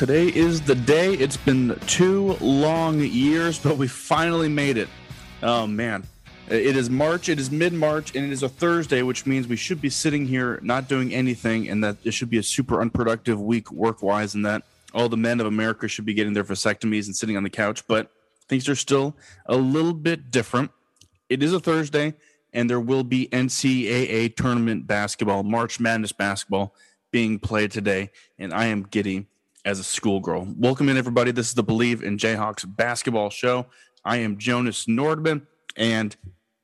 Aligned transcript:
Today 0.00 0.28
is 0.28 0.62
the 0.62 0.74
day. 0.74 1.12
It's 1.12 1.36
been 1.36 1.78
two 1.86 2.32
long 2.40 3.00
years, 3.00 3.58
but 3.58 3.76
we 3.76 3.86
finally 3.86 4.48
made 4.48 4.78
it. 4.78 4.88
Oh, 5.42 5.66
man. 5.66 6.04
It 6.48 6.74
is 6.74 6.88
March, 6.88 7.28
it 7.28 7.38
is 7.38 7.50
mid 7.50 7.74
March, 7.74 8.16
and 8.16 8.24
it 8.24 8.32
is 8.32 8.42
a 8.42 8.48
Thursday, 8.48 9.02
which 9.02 9.26
means 9.26 9.46
we 9.46 9.56
should 9.56 9.78
be 9.82 9.90
sitting 9.90 10.24
here 10.24 10.58
not 10.62 10.88
doing 10.88 11.12
anything, 11.12 11.68
and 11.68 11.84
that 11.84 11.98
it 12.02 12.14
should 12.14 12.30
be 12.30 12.38
a 12.38 12.42
super 12.42 12.80
unproductive 12.80 13.42
week 13.42 13.70
work 13.70 14.02
wise, 14.02 14.34
and 14.34 14.46
that 14.46 14.62
all 14.94 15.10
the 15.10 15.18
men 15.18 15.38
of 15.38 15.46
America 15.46 15.86
should 15.86 16.06
be 16.06 16.14
getting 16.14 16.32
their 16.32 16.44
vasectomies 16.44 17.04
and 17.04 17.14
sitting 17.14 17.36
on 17.36 17.42
the 17.42 17.50
couch. 17.50 17.86
But 17.86 18.10
things 18.48 18.70
are 18.70 18.76
still 18.76 19.14
a 19.44 19.56
little 19.58 19.92
bit 19.92 20.30
different. 20.30 20.70
It 21.28 21.42
is 21.42 21.52
a 21.52 21.60
Thursday, 21.60 22.14
and 22.54 22.70
there 22.70 22.80
will 22.80 23.04
be 23.04 23.28
NCAA 23.30 24.34
tournament 24.34 24.86
basketball, 24.86 25.42
March 25.42 25.78
Madness 25.78 26.12
basketball 26.12 26.74
being 27.10 27.38
played 27.38 27.70
today, 27.70 28.12
and 28.38 28.54
I 28.54 28.64
am 28.64 28.84
giddy 28.84 29.26
as 29.64 29.78
a 29.78 29.84
schoolgirl. 29.84 30.54
Welcome 30.56 30.88
in, 30.88 30.96
everybody. 30.96 31.32
This 31.32 31.48
is 31.48 31.54
the 31.54 31.64
Bleav 31.64 32.02
in 32.02 32.16
Jayhawks 32.16 32.64
basketball 32.76 33.30
show. 33.30 33.66
I 34.04 34.18
am 34.18 34.38
Jonas 34.38 34.86
Nordman, 34.86 35.46
and 35.76 36.16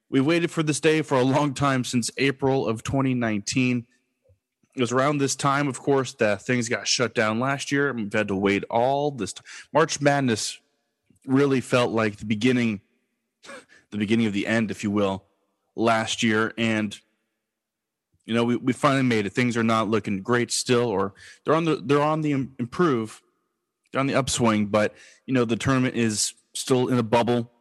we 0.09 0.21
waited 0.21 0.51
for 0.51 0.63
this 0.63 0.81
day 0.81 1.03
for 1.03 1.19
a 1.19 1.23
long 1.23 1.53
time 1.53 1.85
since 1.85 2.11
April 2.17 2.67
of 2.67 2.83
2019. 2.83 3.87
It 4.75 4.81
was 4.81 4.93
around 4.93 5.19
this 5.19 5.37
time, 5.37 5.69
of 5.69 5.79
course, 5.79 6.15
that 6.15 6.43
things 6.43 6.69
got 6.69 6.89
shut 6.89 7.15
down 7.15 7.39
last 7.39 7.71
year. 7.71 7.93
We've 7.93 8.13
had 8.13 8.29
to 8.29 8.37
wait 8.37 8.65
all 8.71 9.11
this. 9.11 9.35
March 9.73 10.01
Madness 10.01 10.59
really 11.27 11.61
felt 11.61 11.93
like 11.93 12.17
the 12.17 12.27
beginning, 12.27 12.81
the 13.91 13.99
beginning 13.99 14.27
of 14.27 14.33
the 14.33 14.47
end, 14.47 14.71
if 14.71 14.83
you 14.83 14.91
will, 14.91 15.25
last 15.75 16.23
year. 16.23 16.55
And 16.57 16.99
you 18.27 18.35
know, 18.35 18.45
we, 18.45 18.57
we 18.57 18.73
finally 18.73 19.05
made 19.05 19.25
it. 19.25 19.33
Things 19.33 19.57
are 19.57 19.63
not 19.63 19.89
looking 19.89 20.21
great 20.21 20.51
still, 20.51 20.89
or 20.89 21.15
they're 21.45 21.55
on 21.55 21.65
the 21.65 21.77
they're 21.77 22.03
on 22.03 22.21
the 22.21 22.33
improve, 22.33 23.23
they're 23.93 24.01
on 24.01 24.09
the 24.09 24.17
upswing. 24.17 24.67
But 24.67 24.95
you 25.25 25.33
know, 25.33 25.45
the 25.45 25.57
tournament 25.57 25.95
is 25.95 26.35
still 26.53 26.89
in 26.89 26.99
a 26.99 27.05
bubble. 27.05 27.53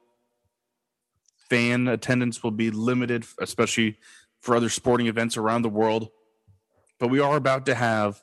Fan 1.49 1.87
attendance 1.87 2.43
will 2.43 2.51
be 2.51 2.71
limited, 2.71 3.25
especially 3.39 3.99
for 4.41 4.55
other 4.55 4.69
sporting 4.69 5.05
events 5.05 5.37
around 5.37 5.61
the 5.61 5.69
world. 5.69 6.09
But 6.99 7.09
we 7.09 7.19
are 7.19 7.37
about 7.37 7.67
to 7.67 7.75
have 7.75 8.21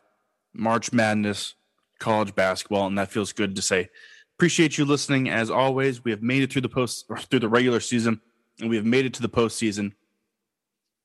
March 0.52 0.92
Madness 0.92 1.54
college 2.00 2.34
basketball, 2.34 2.88
and 2.88 2.98
that 2.98 3.12
feels 3.12 3.32
good 3.32 3.54
to 3.54 3.62
say. 3.62 3.88
Appreciate 4.36 4.76
you 4.76 4.84
listening 4.84 5.28
as 5.30 5.50
always. 5.50 6.02
We 6.02 6.10
have 6.10 6.22
made 6.22 6.42
it 6.42 6.52
through 6.52 6.62
the 6.62 6.68
post 6.68 7.06
through 7.30 7.38
the 7.38 7.48
regular 7.48 7.78
season, 7.78 8.20
and 8.60 8.68
we 8.68 8.74
have 8.74 8.84
made 8.84 9.06
it 9.06 9.14
to 9.14 9.22
the 9.22 9.28
postseason 9.28 9.92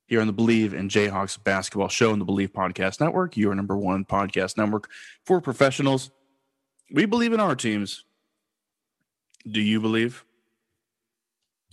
here 0.07 0.21
on 0.21 0.27
the 0.27 0.33
Bleav 0.33 0.73
in 0.73 0.89
Jayhawks 0.89 1.41
basketball 1.41 1.89
show 1.89 2.11
on 2.11 2.19
the 2.19 2.25
Bleav 2.25 2.49
Podcast 2.49 2.99
Network, 2.99 3.37
your 3.37 3.53
number 3.53 3.77
one 3.77 4.05
podcast 4.05 4.57
network 4.57 4.89
for 5.25 5.41
professionals. 5.41 6.11
We 6.91 7.05
believe 7.05 7.33
in 7.33 7.39
our 7.39 7.55
teams. 7.55 8.05
Do 9.49 9.61
you 9.61 9.79
believe? 9.79 10.23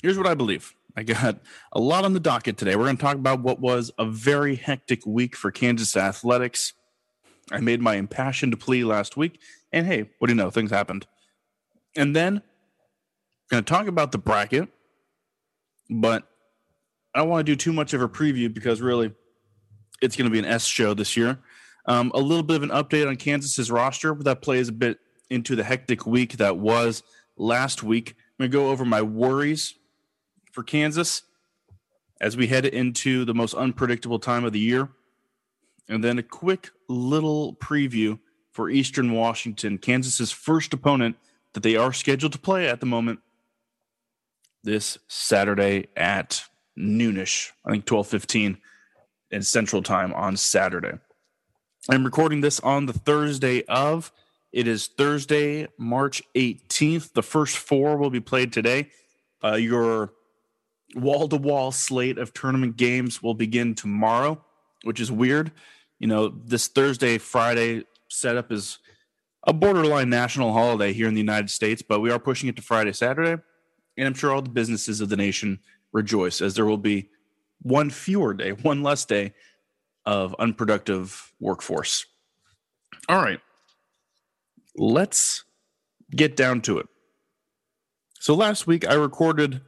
Here's 0.02 0.18
what 0.18 0.26
I 0.26 0.34
believe. 0.34 0.74
I 0.96 1.02
got 1.02 1.38
a 1.72 1.80
lot 1.80 2.04
on 2.04 2.12
the 2.12 2.20
docket 2.20 2.56
today. 2.56 2.76
We're 2.76 2.84
going 2.84 2.96
to 2.96 3.02
talk 3.02 3.16
about 3.16 3.41
what 3.41 3.60
was 3.60 3.91
a 3.98 4.04
very 4.04 4.56
hectic 4.56 5.06
week 5.06 5.34
for 5.34 5.50
Kansas 5.50 5.97
athletics. 5.97 6.72
I 7.50 7.60
made 7.60 7.80
my 7.80 7.97
impassioned 7.97 8.59
plea 8.60 8.84
last 8.84 9.16
week, 9.16 9.41
and 9.72 9.86
hey, 9.86 10.10
what 10.19 10.28
do 10.28 10.32
you 10.32 10.36
know? 10.36 10.50
Things 10.50 10.70
happened. 10.70 11.06
And 11.97 12.14
then, 12.14 12.34
we're 12.34 13.56
going 13.56 13.64
to 13.64 13.70
talk 13.70 13.86
about 13.86 14.12
the 14.12 14.19
bracket, 14.19 14.69
but 15.91 16.28
I 17.14 17.20
don't 17.20 17.28
want 17.28 17.47
to 17.47 17.52
do 17.52 17.56
too 17.56 17.72
much 17.72 17.94
of 17.94 18.02
a 18.02 18.08
preview 18.08 18.52
because 18.52 18.80
really 18.80 19.12
it's 20.02 20.16
going 20.16 20.26
to 20.26 20.32
be 20.32 20.38
an 20.38 20.44
S 20.44 20.64
show 20.64 20.94
this 20.94 21.16
year. 21.16 21.38
Um, 21.86 22.10
a 22.14 22.19
little 22.19 22.42
bit 22.42 22.56
of 22.56 22.62
an 22.62 22.70
update 22.70 23.08
on 23.08 23.16
Kansas's 23.16 23.70
roster, 23.70 24.14
but 24.14 24.25
that 24.25 24.42
plays 24.42 24.69
a 24.69 24.72
bit 24.72 24.98
into 25.30 25.54
the 25.54 25.64
hectic 25.64 26.06
week 26.06 26.38
that 26.38 26.56
was 26.56 27.03
last 27.36 27.82
week. 27.82 28.10
I'm 28.10 28.48
going 28.48 28.50
to 28.50 28.56
go 28.56 28.70
over 28.70 28.84
my 28.84 29.03
worries 29.03 29.74
for 30.53 30.62
Kansas 30.62 31.22
as 32.20 32.36
we 32.36 32.47
head 32.47 32.64
into 32.64 33.24
the 33.24 33.34
most 33.34 33.54
unpredictable 33.54 34.19
time 34.19 34.44
of 34.44 34.53
the 34.53 34.60
year. 34.60 34.88
And 35.88 36.03
then 36.03 36.19
a 36.19 36.22
quick 36.22 36.70
little 36.88 37.54
preview 37.56 38.19
for 38.50 38.70
Eastern 38.70 39.12
Washington, 39.12 39.78
Kansas's 39.78 40.32
first 40.32 40.72
opponent 40.72 41.16
that 41.53 41.62
they 41.62 41.76
are 41.76 41.92
scheduled 41.92 42.32
to 42.32 42.38
play 42.38 42.69
at 42.69 42.80
the 42.80 42.86
moment 42.86 43.20
this 44.62 44.98
Saturday 45.08 45.88
at 45.97 46.44
noonish, 46.78 47.50
I 47.64 47.70
think 47.70 47.84
12:15 47.84 48.58
in 49.30 49.42
Central 49.42 49.82
Time 49.82 50.12
on 50.14 50.36
Saturday. 50.36 50.98
I'm 51.88 52.04
recording 52.04 52.40
this 52.40 52.60
on 52.60 52.86
the 52.86 52.92
Thursday 52.92 53.62
of. 53.64 54.12
It 54.52 54.68
is 54.68 54.86
Thursday, 54.86 55.68
March 55.76 56.22
18th. 56.34 57.12
The 57.12 57.22
first 57.22 57.56
four 57.56 57.96
will 57.96 58.10
be 58.10 58.20
played 58.20 58.52
today. 58.52 58.90
Uh, 59.42 59.54
your 59.54 60.12
wall 60.94 61.28
to 61.28 61.36
wall 61.36 61.72
slate 61.72 62.18
of 62.18 62.32
tournament 62.32 62.76
games 62.76 63.22
will 63.22 63.34
begin 63.34 63.74
tomorrow, 63.74 64.42
which 64.84 65.00
is 65.00 65.10
weird. 65.10 65.52
You 65.98 66.06
know, 66.06 66.28
this 66.28 66.68
Thursday, 66.68 67.18
Friday 67.18 67.84
setup 68.08 68.52
is 68.52 68.78
a 69.46 69.52
borderline 69.52 70.08
national 70.08 70.52
holiday 70.52 70.92
here 70.92 71.08
in 71.08 71.14
the 71.14 71.20
United 71.20 71.50
States, 71.50 71.82
but 71.82 72.00
we 72.00 72.10
are 72.10 72.18
pushing 72.18 72.48
it 72.48 72.56
to 72.56 72.62
Friday, 72.62 72.92
Saturday. 72.92 73.42
And 73.96 74.06
I'm 74.06 74.14
sure 74.14 74.32
all 74.32 74.42
the 74.42 74.50
businesses 74.50 75.00
of 75.00 75.08
the 75.08 75.16
nation 75.16 75.60
rejoice, 75.94 76.43
as 76.43 76.55
there 76.55 76.66
will 76.66 76.77
be 76.77 77.09
one 77.62 77.88
fewer 77.88 78.34
day, 78.34 78.50
one 78.50 78.82
less 78.82 79.06
day 79.06 79.32
of 80.05 80.37
unproductive 80.38 81.32
workforce. 81.41 82.05
All 83.09 83.22
right, 83.22 83.41
let's 84.77 85.44
get 86.15 86.37
down 86.37 86.60
to 86.62 86.78
it. 86.78 86.88
So 88.21 88.34
last 88.34 88.66
week 88.66 88.87
I 88.87 88.94
recorded 88.94 89.62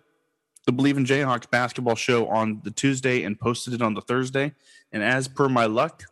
the 0.66 0.72
Bleav 0.72 0.96
in 0.96 1.04
Jayhawks 1.04 1.48
basketball 1.48 1.94
show 1.94 2.26
on 2.26 2.60
the 2.64 2.70
Tuesday 2.70 3.22
and 3.22 3.38
posted 3.38 3.72
it 3.72 3.80
on 3.80 3.94
the 3.94 4.00
Thursday. 4.00 4.52
And 4.92 5.02
as 5.02 5.28
per 5.28 5.48
my 5.48 5.66
luck, 5.66 6.04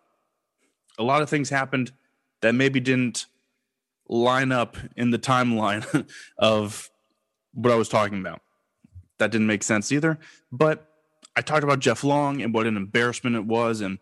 a 0.97 1.03
lot 1.03 1.23
of 1.23 1.29
things 1.29 1.51
happened 1.51 1.93
that 2.41 2.55
maybe 2.55 2.81
didn't 2.81 3.27
line 4.09 4.53
up 4.53 4.77
in 4.97 5.11
the 5.11 5.19
timeline 5.19 6.07
of 6.39 6.91
what 7.53 7.73
I 7.73 7.77
was 7.77 7.89
talking 7.89 8.21
about 8.21 8.44
that 9.19 9.31
didn't 9.31 9.47
make 9.47 9.63
sense 9.63 9.93
either. 9.93 10.19
But 10.51 10.89
I 11.37 11.41
talked 11.41 11.65
about 11.65 11.81
Jeff 11.81 12.05
Long 12.05 12.43
and 12.43 12.55
what 12.55 12.67
an 12.67 12.77
embarrassment 12.77 13.37
it 13.37 13.45
was, 13.45 13.81
and 13.81 13.99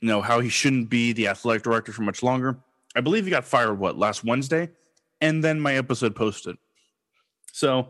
you 0.00 0.08
know 0.08 0.22
how 0.22 0.40
he 0.40 0.48
shouldn't 0.48 0.90
be 0.90 1.12
the 1.12 1.28
athletic 1.28 1.62
director 1.62 1.92
for 1.92 2.02
much 2.02 2.22
longer. 2.22 2.58
I 2.94 3.00
believe 3.00 3.24
he 3.24 3.30
got 3.30 3.44
fired 3.44 3.78
what 3.78 3.98
last 3.98 4.24
Wednesday, 4.24 4.70
and 5.20 5.42
then 5.42 5.60
my 5.60 5.74
episode 5.74 6.14
posted. 6.14 6.56
So 7.52 7.88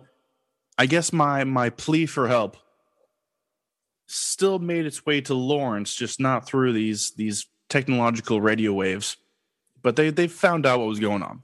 I 0.79 0.87
guess 0.87 1.13
my 1.13 1.45
my 1.45 1.71
plea 1.71 2.07
for 2.07 2.29
help 2.29 2.57
still 4.07 4.59
made 4.59 4.85
its 4.85 5.07
way 5.07 5.21
to 5.23 5.35
Lawrence, 5.35 5.95
just 5.95 6.21
not 6.21 6.47
through 6.47 6.73
these 6.73 7.13
these 7.13 7.47
technological 7.69 8.41
radio 8.41 8.73
waves. 8.73 9.17
But 9.83 9.97
they 9.97 10.11
they 10.11 10.29
found 10.29 10.67
out 10.67 10.81
what 10.81 10.89
was 10.89 11.01
going 11.01 11.23
on. 11.23 11.43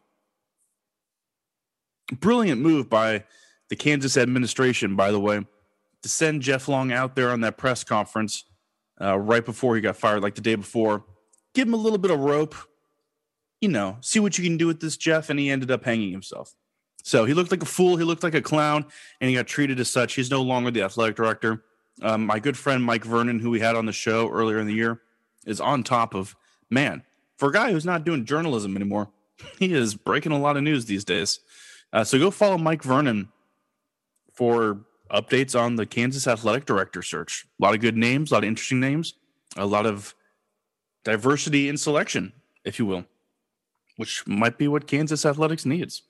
Brilliant 2.13 2.61
move 2.61 2.89
by 2.89 3.25
the 3.69 3.77
Kansas 3.77 4.17
administration, 4.17 4.97
by 4.97 5.11
the 5.11 5.21
way, 5.21 5.45
to 6.03 6.09
send 6.09 6.43
Jeff 6.43 6.69
Long 6.69 6.93
out 6.93 7.17
there 7.17 7.31
on 7.31 7.41
that 7.43 7.57
press 7.57 7.85
conference 7.85 8.45
uh, 9.01 9.19
right 9.19 9.45
before 9.45 9.75
he 9.75 9.81
got 9.81 9.97
fired, 9.97 10.23
like 10.23 10.35
the 10.35 10.41
day 10.41 10.55
before, 10.55 11.05
give 11.55 11.69
him 11.69 11.75
a 11.75 11.79
little 11.79 11.99
bit 11.99 12.11
of 12.11 12.21
rope, 12.21 12.55
you 13.61 13.69
know, 13.69 13.97
see 14.01 14.21
what 14.21 14.39
you 14.39 14.45
can 14.45 14.57
do 14.57 14.67
with 14.67 14.81
this, 14.81 14.97
Jeff. 14.97 15.31
And 15.31 15.39
he 15.39 15.51
ended 15.51 15.71
up 15.71 15.85
hanging 15.85 16.13
himself. 16.13 16.55
So 17.05 17.25
he 17.25 17.35
looked 17.35 17.51
like 17.51 17.63
a 17.63 17.67
fool. 17.67 17.97
He 17.97 18.05
looked 18.05 18.23
like 18.23 18.35
a 18.35 18.43
clown, 18.43 18.85
and 19.21 19.31
he 19.31 19.37
got 19.37 19.47
treated 19.47 19.81
as 19.81 19.91
such. 19.91 20.15
He's 20.15 20.31
no 20.31 20.43
longer 20.43 20.71
the 20.71 20.83
athletic 20.83 21.17
director. 21.17 21.65
Um, 22.03 22.27
my 22.27 22.39
good 22.39 22.57
friend 22.57 22.83
Mike 22.83 23.05
Vernon, 23.05 23.39
who 23.39 23.51
we 23.51 23.61
had 23.61 23.77
on 23.77 23.87
the 23.87 23.93
show 23.93 24.29
earlier 24.31 24.59
in 24.59 24.67
the 24.67 24.75
year, 24.75 25.01
is 25.47 25.61
on 25.61 25.83
top 25.83 26.15
of 26.15 26.37
man 26.71 27.03
for 27.37 27.49
a 27.49 27.53
guy 27.53 27.73
who's 27.73 27.87
not 27.87 28.05
doing 28.05 28.25
journalism 28.25 28.77
anymore. 28.77 29.11
He 29.59 29.73
is 29.73 29.95
breaking 29.95 30.33
a 30.33 30.39
lot 30.39 30.57
of 30.57 30.65
news 30.65 30.87
these 30.87 31.05
days. 31.05 31.39
Uh, 31.93 32.03
so 32.03 32.19
go 32.19 32.31
follow 32.31 32.59
Mike 32.59 32.83
Vernon 32.83 33.29
for 34.39 34.79
updates 35.11 35.59
on 35.59 35.75
the 35.75 35.85
Kansas 35.85 36.29
athletic 36.29 36.65
director 36.65 37.03
search. 37.03 37.45
A 37.61 37.65
lot 37.65 37.75
of 37.75 37.81
good 37.81 37.97
names, 37.97 38.31
a 38.31 38.35
lot 38.35 38.45
of 38.45 38.49
interesting 38.49 38.79
names, 38.79 39.15
a 39.57 39.67
lot 39.67 39.85
of 39.85 40.15
diversity 41.03 41.69
in 41.69 41.77
selection, 41.77 42.33
if 42.65 42.79
you 42.79 42.87
will, 42.87 43.05
which 43.97 44.25
might 44.29 44.57
be 44.57 44.69
what 44.69 44.87
Kansas 44.87 45.27
athletics 45.27 45.67
needs. 45.67 46.03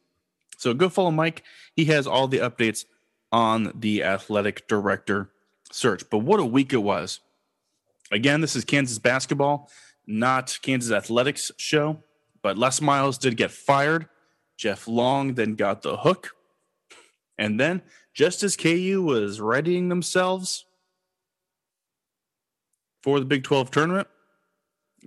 So 0.58 0.74
go 0.74 0.90
follow 0.90 1.10
Mike. 1.10 1.42
He 1.74 1.86
has 1.86 2.06
all 2.06 2.28
the 2.28 2.40
updates 2.40 2.84
on 3.32 3.72
the 3.74 4.04
athletic 4.04 4.68
director 4.68 5.30
search. 5.72 6.10
But 6.10 6.18
what 6.18 6.38
a 6.38 6.44
week 6.44 6.74
it 6.74 6.82
was. 6.82 7.20
Again, 8.12 8.42
this 8.42 8.54
is 8.54 8.66
Kansas 8.66 8.98
basketball, 8.98 9.70
not 10.06 10.58
Kansas 10.60 10.92
athletics 10.92 11.50
show. 11.56 12.02
But 12.42 12.58
Les 12.58 12.82
Miles 12.82 13.16
did 13.16 13.38
get 13.38 13.50
fired. 13.50 14.06
Jeff 14.58 14.86
Long 14.86 15.32
then 15.32 15.54
got 15.54 15.80
the 15.80 15.96
hook. 15.96 16.32
And 17.38 17.58
then, 17.58 17.82
just 18.18 18.42
as 18.42 18.56
KU 18.56 19.00
was 19.00 19.40
readying 19.40 19.88
themselves 19.88 20.66
for 23.00 23.20
the 23.20 23.24
Big 23.24 23.44
12 23.44 23.70
tournament, 23.70 24.08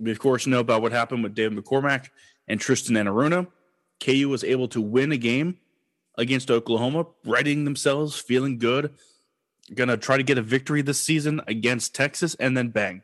we, 0.00 0.10
of 0.10 0.18
course, 0.18 0.46
know 0.46 0.60
about 0.60 0.80
what 0.80 0.92
happened 0.92 1.22
with 1.22 1.34
David 1.34 1.62
McCormack 1.62 2.08
and 2.48 2.58
Tristan 2.58 2.96
Enaruna. 2.96 3.48
KU 4.02 4.30
was 4.30 4.42
able 4.44 4.66
to 4.68 4.80
win 4.80 5.12
a 5.12 5.18
game 5.18 5.58
against 6.16 6.50
Oklahoma, 6.50 7.04
readying 7.26 7.64
themselves, 7.64 8.18
feeling 8.18 8.56
good, 8.56 8.94
going 9.74 9.90
to 9.90 9.98
try 9.98 10.16
to 10.16 10.22
get 10.22 10.38
a 10.38 10.42
victory 10.42 10.80
this 10.80 11.02
season 11.02 11.42
against 11.46 11.94
Texas, 11.94 12.34
and 12.36 12.56
then 12.56 12.70
bang. 12.70 13.02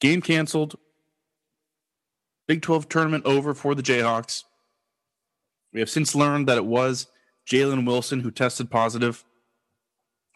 Game 0.00 0.22
canceled. 0.22 0.76
Big 2.46 2.62
12 2.62 2.88
tournament 2.88 3.26
over 3.26 3.54
for 3.54 3.74
the 3.74 3.82
Jayhawks. 3.82 4.44
We 5.72 5.80
have 5.80 5.90
since 5.90 6.14
learned 6.14 6.46
that 6.46 6.58
it 6.58 6.64
was 6.64 7.08
Jalen 7.46 7.86
Wilson 7.86 8.20
who 8.20 8.30
tested 8.30 8.70
positive. 8.70 9.24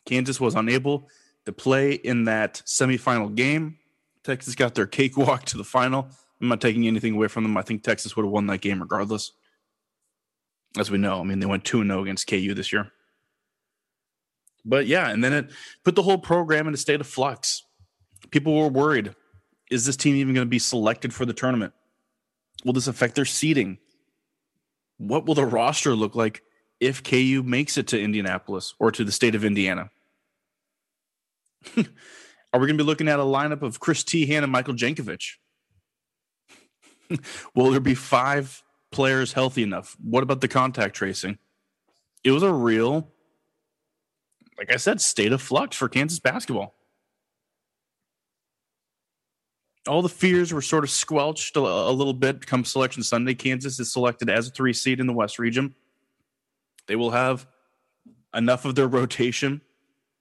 Kansas 0.04 0.40
was 0.40 0.54
unable 0.54 1.08
to 1.46 1.52
play 1.52 1.92
in 1.92 2.24
that 2.24 2.62
semifinal 2.66 3.34
game. 3.34 3.78
Texas 4.24 4.54
got 4.54 4.74
their 4.74 4.86
cakewalk 4.86 5.44
to 5.46 5.56
the 5.56 5.64
final. 5.64 6.08
I'm 6.40 6.48
not 6.48 6.60
taking 6.60 6.86
anything 6.86 7.14
away 7.14 7.28
from 7.28 7.42
them. 7.42 7.56
I 7.56 7.62
think 7.62 7.82
Texas 7.82 8.16
would 8.16 8.24
have 8.24 8.32
won 8.32 8.46
that 8.46 8.60
game 8.60 8.80
regardless. 8.80 9.32
As 10.78 10.90
we 10.90 10.98
know, 10.98 11.20
I 11.20 11.24
mean, 11.24 11.40
they 11.40 11.46
went 11.46 11.64
2 11.64 11.84
0 11.84 12.02
against 12.02 12.28
KU 12.28 12.54
this 12.54 12.72
year. 12.72 12.92
But 14.64 14.86
yeah, 14.86 15.08
and 15.08 15.24
then 15.24 15.32
it 15.32 15.50
put 15.84 15.94
the 15.94 16.02
whole 16.02 16.18
program 16.18 16.68
in 16.68 16.74
a 16.74 16.76
state 16.76 17.00
of 17.00 17.06
flux. 17.06 17.64
People 18.30 18.54
were 18.54 18.68
worried 18.68 19.14
is 19.70 19.84
this 19.84 19.96
team 19.96 20.16
even 20.16 20.34
going 20.34 20.46
to 20.46 20.50
be 20.50 20.58
selected 20.58 21.12
for 21.12 21.26
the 21.26 21.32
tournament? 21.32 21.72
Will 22.64 22.72
this 22.72 22.88
affect 22.88 23.14
their 23.14 23.24
seeding? 23.24 23.78
What 24.96 25.26
will 25.26 25.34
the 25.34 25.44
roster 25.44 25.94
look 25.94 26.14
like 26.14 26.42
if 26.80 27.02
KU 27.02 27.42
makes 27.44 27.76
it 27.76 27.88
to 27.88 28.00
Indianapolis 28.00 28.74
or 28.78 28.90
to 28.92 29.04
the 29.04 29.12
state 29.12 29.34
of 29.34 29.44
Indiana? 29.44 29.90
Are 31.76 32.60
we 32.60 32.66
going 32.66 32.78
to 32.78 32.84
be 32.84 32.86
looking 32.86 33.08
at 33.08 33.18
a 33.18 33.24
lineup 33.24 33.62
of 33.62 33.80
Chris 33.80 34.02
Teahan 34.02 34.42
and 34.42 34.52
Michael 34.52 34.74
Jankovich? 34.74 35.34
Will 37.54 37.70
there 37.70 37.80
be 37.80 37.94
five 37.94 38.62
players 38.90 39.32
healthy 39.32 39.62
enough? 39.62 39.96
What 40.02 40.22
about 40.22 40.40
the 40.40 40.48
contact 40.48 40.96
tracing? 40.96 41.38
It 42.24 42.30
was 42.32 42.42
a 42.42 42.52
real, 42.52 43.12
like 44.56 44.72
I 44.72 44.76
said, 44.76 45.00
state 45.00 45.32
of 45.32 45.42
flux 45.42 45.76
for 45.76 45.88
Kansas 45.88 46.18
basketball. 46.18 46.74
All 49.86 50.02
the 50.02 50.08
fears 50.08 50.52
were 50.52 50.60
sort 50.60 50.84
of 50.84 50.90
squelched 50.90 51.56
a, 51.56 51.60
a 51.60 51.92
little 51.92 52.12
bit 52.12 52.46
come 52.46 52.64
selection 52.64 53.02
Sunday. 53.02 53.34
Kansas 53.34 53.78
is 53.80 53.92
selected 53.92 54.28
as 54.28 54.48
a 54.48 54.50
three 54.50 54.72
seed 54.72 55.00
in 55.00 55.06
the 55.06 55.12
West 55.12 55.38
region. 55.38 55.74
They 56.88 56.96
will 56.96 57.12
have 57.12 57.46
enough 58.34 58.64
of 58.64 58.74
their 58.74 58.88
rotation 58.88 59.60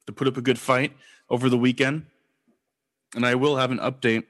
to 0.06 0.14
put 0.14 0.28
up 0.28 0.38
a 0.38 0.42
good 0.42 0.60
fight 0.60 0.94
over 1.30 1.50
the 1.50 1.58
weekend. 1.58 2.06
And 3.16 3.26
I 3.26 3.36
will 3.36 3.58
have 3.58 3.72
an 3.72 3.80
update 3.80 4.26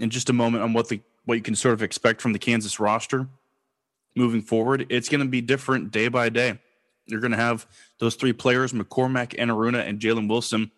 in 0.00 0.10
just 0.10 0.28
a 0.30 0.32
moment 0.32 0.64
on 0.64 0.72
what 0.72 0.88
the 0.88 1.00
what 1.24 1.34
you 1.34 1.42
can 1.42 1.54
sort 1.54 1.74
of 1.74 1.82
expect 1.82 2.20
from 2.20 2.32
the 2.32 2.38
Kansas 2.38 2.80
roster 2.80 3.28
moving 4.16 4.42
forward. 4.42 4.86
It's 4.88 5.08
going 5.08 5.20
to 5.20 5.28
be 5.28 5.40
different 5.40 5.92
day 5.92 6.08
by 6.08 6.28
day. 6.28 6.58
You're 7.06 7.20
going 7.20 7.32
to 7.32 7.36
have 7.36 7.66
those 7.98 8.16
three 8.16 8.32
players, 8.32 8.72
McCormack, 8.72 9.36
Enaruna, 9.38 9.86
and 9.86 10.00
Jalen 10.00 10.28
Wilson, 10.28 10.70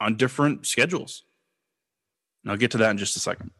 on 0.00 0.16
different 0.16 0.66
schedules. 0.66 1.24
And 2.42 2.50
I'll 2.50 2.58
get 2.58 2.70
to 2.72 2.78
that 2.78 2.90
in 2.90 2.98
just 2.98 3.16
a 3.16 3.20
second. 3.20 3.50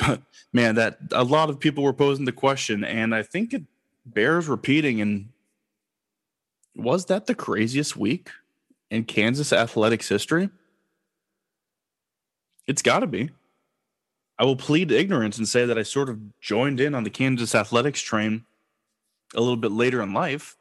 Man, 0.52 0.74
that 0.76 0.98
a 1.12 1.24
lot 1.24 1.50
of 1.50 1.60
people 1.60 1.84
were 1.84 1.92
posing 1.92 2.24
the 2.24 2.32
question, 2.32 2.84
and 2.84 3.14
I 3.14 3.22
think 3.22 3.52
it 3.52 3.62
bears 4.04 4.48
repeating. 4.48 5.00
And 5.00 5.28
was 6.74 7.06
that 7.06 7.26
the 7.26 7.34
craziest 7.34 7.96
week 7.96 8.30
in 8.90 9.04
Kansas 9.04 9.52
athletics 9.52 10.08
history? 10.08 10.50
It's 12.66 12.82
got 12.82 13.00
to 13.00 13.06
be. 13.06 13.30
I 14.38 14.44
will 14.44 14.56
plead 14.56 14.90
ignorance 14.90 15.38
and 15.38 15.46
say 15.46 15.66
that 15.66 15.78
I 15.78 15.82
sort 15.82 16.08
of 16.08 16.18
joined 16.40 16.80
in 16.80 16.94
on 16.94 17.04
the 17.04 17.10
Kansas 17.10 17.54
athletics 17.54 18.00
train 18.00 18.44
a 19.34 19.40
little 19.40 19.56
bit 19.56 19.72
later 19.72 20.02
in 20.02 20.12
life. 20.14 20.56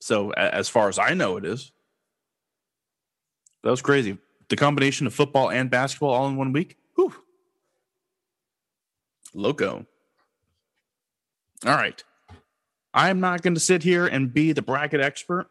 So, 0.00 0.30
as 0.30 0.68
far 0.68 0.88
as 0.88 0.98
I 0.98 1.14
know, 1.14 1.36
it 1.36 1.44
is. 1.44 1.72
That 3.62 3.70
was 3.70 3.82
crazy. 3.82 4.18
The 4.48 4.56
combination 4.56 5.06
of 5.06 5.14
football 5.14 5.50
and 5.50 5.70
basketball 5.70 6.10
all 6.10 6.28
in 6.28 6.36
one 6.36 6.52
week. 6.52 6.76
Whew. 6.94 7.12
Loco. 9.34 9.86
All 11.64 11.74
right. 11.74 12.02
I'm 12.92 13.20
not 13.20 13.42
going 13.42 13.54
to 13.54 13.60
sit 13.60 13.82
here 13.82 14.06
and 14.06 14.32
be 14.32 14.52
the 14.52 14.62
bracket 14.62 15.00
expert. 15.00 15.48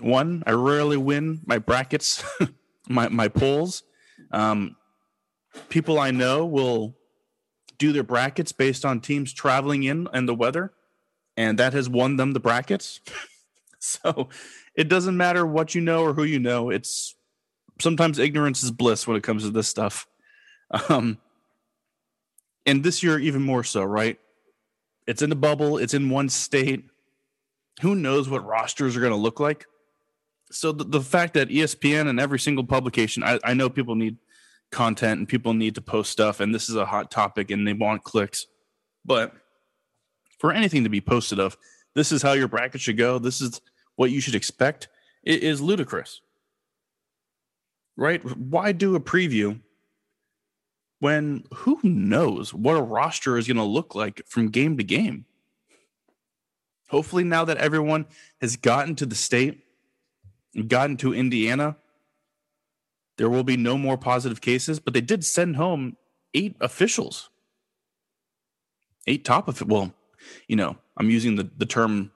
One, 0.00 0.42
I 0.46 0.52
rarely 0.52 0.96
win 0.96 1.40
my 1.44 1.58
brackets, 1.58 2.24
my, 2.88 3.08
my 3.08 3.28
polls. 3.28 3.82
Um, 4.30 4.76
people 5.68 5.98
I 5.98 6.10
know 6.10 6.46
will 6.46 6.96
do 7.78 7.92
their 7.92 8.02
brackets 8.02 8.52
based 8.52 8.84
on 8.84 9.00
teams 9.00 9.32
traveling 9.32 9.82
in 9.82 10.08
and 10.12 10.28
the 10.28 10.34
weather, 10.34 10.72
and 11.36 11.58
that 11.58 11.72
has 11.72 11.88
won 11.88 12.16
them 12.16 12.32
the 12.32 12.40
brackets. 12.40 13.00
so 13.78 14.28
it 14.76 14.88
doesn't 14.88 15.16
matter 15.16 15.46
what 15.46 15.74
you 15.74 15.80
know 15.80 16.02
or 16.02 16.14
who 16.14 16.24
you 16.24 16.38
know. 16.38 16.70
It's 16.70 17.14
sometimes 17.80 18.18
ignorance 18.18 18.62
is 18.62 18.70
bliss 18.70 19.06
when 19.06 19.16
it 19.16 19.22
comes 19.22 19.42
to 19.44 19.50
this 19.50 19.68
stuff. 19.68 20.06
Um, 20.88 21.18
and 22.66 22.82
this 22.82 23.02
year, 23.02 23.18
even 23.18 23.42
more 23.42 23.62
so, 23.62 23.82
right? 23.82 24.18
It's 25.06 25.22
in 25.22 25.30
the 25.30 25.36
bubble, 25.36 25.78
it's 25.78 25.94
in 25.94 26.10
one 26.10 26.28
state. 26.28 26.84
Who 27.82 27.94
knows 27.94 28.28
what 28.28 28.46
rosters 28.46 28.96
are 28.96 29.00
going 29.00 29.12
to 29.12 29.18
look 29.18 29.40
like? 29.40 29.66
So 30.50 30.72
the, 30.72 30.84
the 30.84 31.00
fact 31.00 31.34
that 31.34 31.48
ESPN 31.48 32.08
and 32.08 32.20
every 32.20 32.38
single 32.38 32.64
publication, 32.64 33.24
I, 33.24 33.40
I 33.42 33.54
know 33.54 33.68
people 33.68 33.96
need 33.96 34.16
content 34.70 35.18
and 35.18 35.28
people 35.28 35.54
need 35.54 35.74
to 35.74 35.80
post 35.80 36.10
stuff 36.10 36.40
and 36.40 36.54
this 36.54 36.68
is 36.68 36.76
a 36.76 36.86
hot 36.86 37.10
topic 37.10 37.50
and 37.50 37.66
they 37.66 37.72
want 37.72 38.04
clicks. 38.04 38.46
But 39.04 39.32
for 40.38 40.52
anything 40.52 40.84
to 40.84 40.90
be 40.90 41.00
posted 41.00 41.38
of 41.38 41.56
this 41.94 42.12
is 42.12 42.22
how 42.22 42.32
your 42.32 42.48
bracket 42.48 42.80
should 42.80 42.96
go. 42.96 43.18
This 43.18 43.40
is 43.40 43.60
what 43.96 44.10
you 44.10 44.20
should 44.20 44.34
expect. 44.34 44.88
It 45.22 45.42
is 45.42 45.60
ludicrous. 45.60 46.20
Right? 47.96 48.22
Why 48.36 48.72
do 48.72 48.96
a 48.96 49.00
preview 49.00 49.60
when 51.04 51.44
who 51.52 51.78
knows 51.82 52.52
what 52.52 52.76
a 52.76 52.82
roster 52.82 53.36
is 53.38 53.46
going 53.46 53.56
to 53.56 53.62
look 53.62 53.94
like 53.94 54.22
from 54.26 54.48
game 54.48 54.76
to 54.76 54.84
game 54.84 55.24
hopefully 56.88 57.24
now 57.24 57.44
that 57.44 57.58
everyone 57.58 58.06
has 58.40 58.56
gotten 58.56 58.94
to 58.94 59.06
the 59.06 59.14
state 59.14 59.60
gotten 60.68 60.96
to 60.96 61.14
indiana 61.14 61.76
there 63.16 63.30
will 63.30 63.44
be 63.44 63.56
no 63.56 63.78
more 63.78 63.96
positive 63.96 64.40
cases, 64.40 64.80
but 64.80 64.92
they 64.92 65.00
did 65.00 65.24
send 65.24 65.56
home 65.56 65.96
eight 66.34 66.56
officials. 66.60 67.30
Eight 69.06 69.24
top 69.24 69.48
of 69.48 69.60
well, 69.62 69.94
you 70.48 70.56
know, 70.56 70.76
I'm 70.96 71.10
using 71.10 71.36
the, 71.36 71.48
the 71.56 71.66
term 71.66 72.10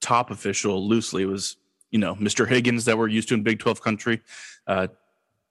top 0.00 0.30
official 0.30 0.86
loosely. 0.86 1.22
It 1.22 1.26
was, 1.26 1.56
you 1.90 1.98
know, 1.98 2.14
Mr. 2.16 2.46
Higgins 2.46 2.84
that 2.84 2.98
we're 2.98 3.08
used 3.08 3.28
to 3.28 3.34
in 3.34 3.42
Big 3.42 3.58
12 3.58 3.80
country. 3.80 4.20
Uh, 4.66 4.88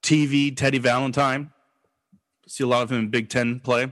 TV, 0.04 0.56
Teddy 0.56 0.78
Valentine. 0.78 1.52
See 2.48 2.64
a 2.64 2.68
lot 2.68 2.84
of 2.84 2.92
him 2.92 3.00
in 3.00 3.10
Big 3.10 3.30
Ten 3.30 3.60
play. 3.60 3.92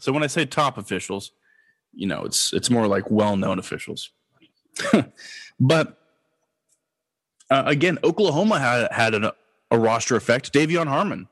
So 0.00 0.12
when 0.12 0.22
I 0.22 0.26
say 0.26 0.46
top 0.46 0.78
officials, 0.78 1.32
you 1.92 2.06
know, 2.06 2.24
it's 2.24 2.52
it's 2.52 2.70
more 2.70 2.86
like 2.86 3.10
well-known 3.10 3.58
officials. 3.58 4.10
but 5.60 5.98
uh, 7.50 7.64
again, 7.66 7.98
Oklahoma 8.02 8.58
had 8.58 8.90
had 8.92 9.14
an 9.14 9.30
a 9.70 9.78
roster 9.78 10.16
effect. 10.16 10.52
De'Vion 10.52 10.86
Harmon. 10.86 11.28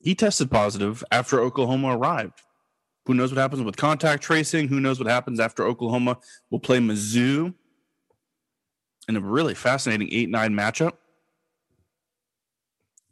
He 0.00 0.14
tested 0.14 0.50
positive 0.50 1.02
after 1.10 1.40
Oklahoma 1.40 1.96
arrived. 1.96 2.40
Who 3.06 3.14
knows 3.14 3.32
what 3.32 3.40
happens 3.40 3.62
with 3.62 3.76
contact 3.76 4.22
tracing? 4.22 4.68
Who 4.68 4.80
knows 4.80 5.00
what 5.00 5.08
happens 5.08 5.40
after 5.40 5.64
Oklahoma 5.64 6.18
will 6.50 6.60
play 6.60 6.78
Mizzou 6.78 7.54
in 9.08 9.16
a 9.16 9.20
really 9.20 9.54
fascinating 9.54 10.08
8 10.12 10.28
9 10.28 10.52
matchup? 10.52 10.92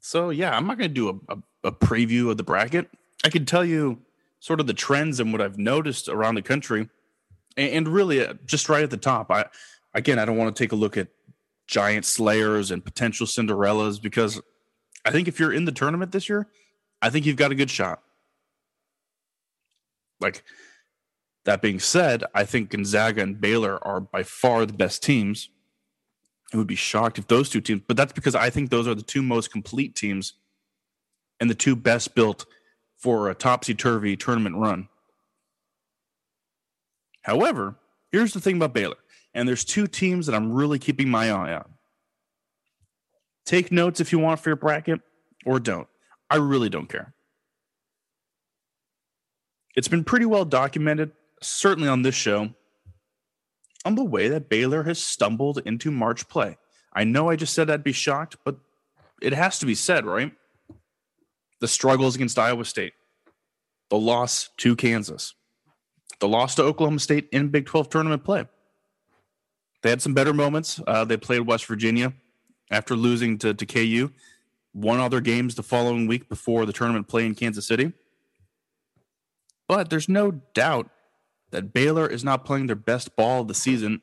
So, 0.06 0.30
yeah, 0.30 0.56
I'm 0.56 0.68
not 0.68 0.78
going 0.78 0.88
to 0.88 0.94
do 0.94 1.08
a, 1.08 1.34
a, 1.34 1.38
a, 1.64 1.72
preview 1.72 2.30
of 2.30 2.36
the 2.36 2.44
bracket. 2.44 2.88
I 3.24 3.28
can 3.28 3.44
tell 3.44 3.64
you 3.64 3.98
sort 4.38 4.60
of 4.60 4.68
the 4.68 4.72
trends 4.72 5.18
and 5.18 5.32
what 5.32 5.40
I've 5.40 5.58
noticed 5.58 6.08
around 6.08 6.36
the 6.36 6.42
country. 6.42 6.88
And, 7.56 7.72
and 7.72 7.88
really, 7.88 8.24
uh, 8.24 8.34
just 8.44 8.68
right 8.68 8.84
at 8.84 8.90
the 8.90 8.98
top, 8.98 9.32
I 9.32 9.46
again, 9.94 10.20
I 10.20 10.24
don't 10.24 10.36
want 10.36 10.54
to 10.54 10.62
take 10.62 10.70
a 10.70 10.76
look 10.76 10.96
at 10.96 11.08
giant 11.66 12.04
slayers 12.04 12.70
and 12.70 12.84
potential 12.84 13.26
Cinderellas 13.26 14.00
because 14.00 14.40
I 15.04 15.10
think 15.10 15.26
if 15.26 15.40
you're 15.40 15.52
in 15.52 15.64
the 15.64 15.72
tournament 15.72 16.12
this 16.12 16.28
year, 16.28 16.46
I 17.02 17.10
think 17.10 17.26
you've 17.26 17.34
got 17.34 17.50
a 17.50 17.56
good 17.56 17.70
shot. 17.70 18.00
Like 20.20 20.44
that 21.46 21.60
being 21.60 21.80
said, 21.80 22.22
I 22.32 22.44
think 22.44 22.70
Gonzaga 22.70 23.22
and 23.22 23.40
Baylor 23.40 23.84
are 23.84 23.98
by 23.98 24.22
far 24.22 24.66
the 24.66 24.72
best 24.72 25.02
teams. 25.02 25.50
I 26.52 26.56
would 26.56 26.66
be 26.66 26.76
shocked 26.76 27.18
if 27.18 27.26
those 27.26 27.48
two 27.48 27.60
teams, 27.60 27.82
but 27.86 27.96
that's 27.96 28.12
because 28.12 28.34
I 28.34 28.50
think 28.50 28.70
those 28.70 28.86
are 28.86 28.94
the 28.94 29.02
two 29.02 29.22
most 29.22 29.50
complete 29.50 29.96
teams 29.96 30.34
and 31.40 31.50
the 31.50 31.54
two 31.54 31.76
best 31.76 32.14
built 32.14 32.46
for 32.98 33.28
a 33.28 33.34
topsy 33.34 33.74
turvy 33.74 34.16
tournament 34.16 34.56
run. 34.56 34.88
However, 37.22 37.76
here's 38.12 38.32
the 38.32 38.40
thing 38.40 38.56
about 38.56 38.72
Baylor, 38.72 38.96
and 39.34 39.48
there's 39.48 39.64
two 39.64 39.86
teams 39.86 40.26
that 40.26 40.34
I'm 40.34 40.52
really 40.52 40.78
keeping 40.78 41.08
my 41.08 41.30
eye 41.30 41.54
on. 41.54 41.68
Take 43.44 43.72
notes 43.72 44.00
if 44.00 44.12
you 44.12 44.18
want 44.18 44.40
for 44.40 44.48
your 44.48 44.56
bracket 44.56 45.00
or 45.44 45.60
don't. 45.60 45.88
I 46.30 46.36
really 46.36 46.68
don't 46.68 46.88
care. 46.88 47.14
It's 49.76 49.88
been 49.88 50.04
pretty 50.04 50.26
well 50.26 50.44
documented, 50.44 51.12
certainly 51.42 51.88
on 51.88 52.02
this 52.02 52.14
show, 52.14 52.50
on 53.86 53.94
the 53.94 54.04
way 54.04 54.26
that 54.26 54.48
Baylor 54.48 54.82
has 54.82 55.00
stumbled 55.00 55.62
into 55.64 55.92
March 55.92 56.28
play. 56.28 56.58
I 56.92 57.04
know 57.04 57.30
I 57.30 57.36
just 57.36 57.54
said 57.54 57.70
I'd 57.70 57.84
be 57.84 57.92
shocked, 57.92 58.36
but 58.44 58.56
it 59.22 59.32
has 59.32 59.60
to 59.60 59.66
be 59.66 59.76
said, 59.76 60.04
right? 60.04 60.32
The 61.60 61.68
struggles 61.68 62.16
against 62.16 62.36
Iowa 62.36 62.64
State, 62.64 62.94
the 63.88 63.96
loss 63.96 64.50
to 64.56 64.74
Kansas, 64.74 65.34
the 66.18 66.26
loss 66.26 66.56
to 66.56 66.64
Oklahoma 66.64 66.98
State 66.98 67.28
in 67.30 67.48
Big 67.48 67.66
12 67.66 67.88
tournament 67.88 68.24
play. 68.24 68.46
They 69.82 69.90
had 69.90 70.02
some 70.02 70.14
better 70.14 70.34
moments. 70.34 70.80
Uh, 70.84 71.04
they 71.04 71.16
played 71.16 71.42
West 71.42 71.66
Virginia 71.66 72.12
after 72.72 72.96
losing 72.96 73.38
to, 73.38 73.54
to 73.54 73.66
KU, 73.66 74.10
won 74.74 74.98
other 74.98 75.20
games 75.20 75.54
the 75.54 75.62
following 75.62 76.08
week 76.08 76.28
before 76.28 76.66
the 76.66 76.72
tournament 76.72 77.06
play 77.06 77.24
in 77.24 77.36
Kansas 77.36 77.68
City. 77.68 77.92
But 79.68 79.90
there's 79.90 80.08
no 80.08 80.32
doubt 80.32 80.90
that 81.56 81.72
Baylor 81.72 82.06
is 82.06 82.22
not 82.22 82.44
playing 82.44 82.66
their 82.66 82.76
best 82.76 83.16
ball 83.16 83.40
of 83.40 83.48
the 83.48 83.54
season 83.54 84.02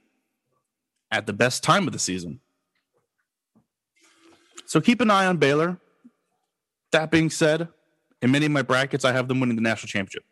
at 1.12 1.28
the 1.28 1.34
best 1.34 1.62
time 1.62 1.86
of 1.86 1.94
the 1.94 2.00
season. 2.00 2.40
So 4.66 4.82
keep 4.82 5.02
an 5.02 5.12
eye 5.12 5.28
on 5.28 5.38
Baylor. 5.38 5.80
That 6.94 7.12
being 7.12 7.30
said, 7.30 7.68
in 8.24 8.32
many 8.32 8.48
of 8.48 8.52
my 8.52 8.64
brackets, 8.64 9.06
I 9.06 9.12
have 9.12 9.28
them 9.28 9.40
winning 9.40 9.56
the 9.56 9.62
national 9.62 9.90
championship. 9.90 10.24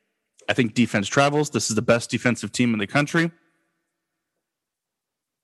I 0.49 0.53
think 0.53 0.73
defense 0.73 1.07
travels. 1.07 1.51
This 1.51 1.69
is 1.69 1.75
the 1.75 1.83
best 1.83 2.09
defensive 2.09 2.51
team 2.51 2.73
in 2.73 2.79
the 2.79 2.87
country. 2.87 3.29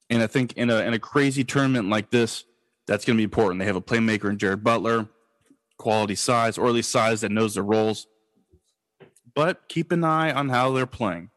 And 0.09 0.23
I 0.23 0.27
think 0.27 0.53
in 0.53 0.71
a 0.71 0.77
in 0.77 0.95
a 0.95 0.99
crazy 0.99 1.43
tournament 1.43 1.89
like 1.89 2.09
this, 2.09 2.43
that's 2.87 3.05
going 3.05 3.17
to 3.17 3.19
be 3.19 3.23
important. 3.23 3.59
They 3.59 3.65
have 3.65 3.75
a 3.75 3.81
playmaker 3.81 4.31
in 4.31 4.39
Jared 4.39 4.63
Butler, 4.63 5.09
quality 5.77 6.15
size, 6.15 6.57
or 6.57 6.65
at 6.65 6.73
least 6.73 6.89
size 6.89 7.21
that 7.21 7.31
knows 7.31 7.53
their 7.53 7.63
roles. 7.63 8.07
But 9.35 9.69
keep 9.69 9.91
an 9.91 10.03
eye 10.03 10.31
on 10.31 10.49
how 10.49 10.71
they're 10.71 10.87
playing. 10.87 11.29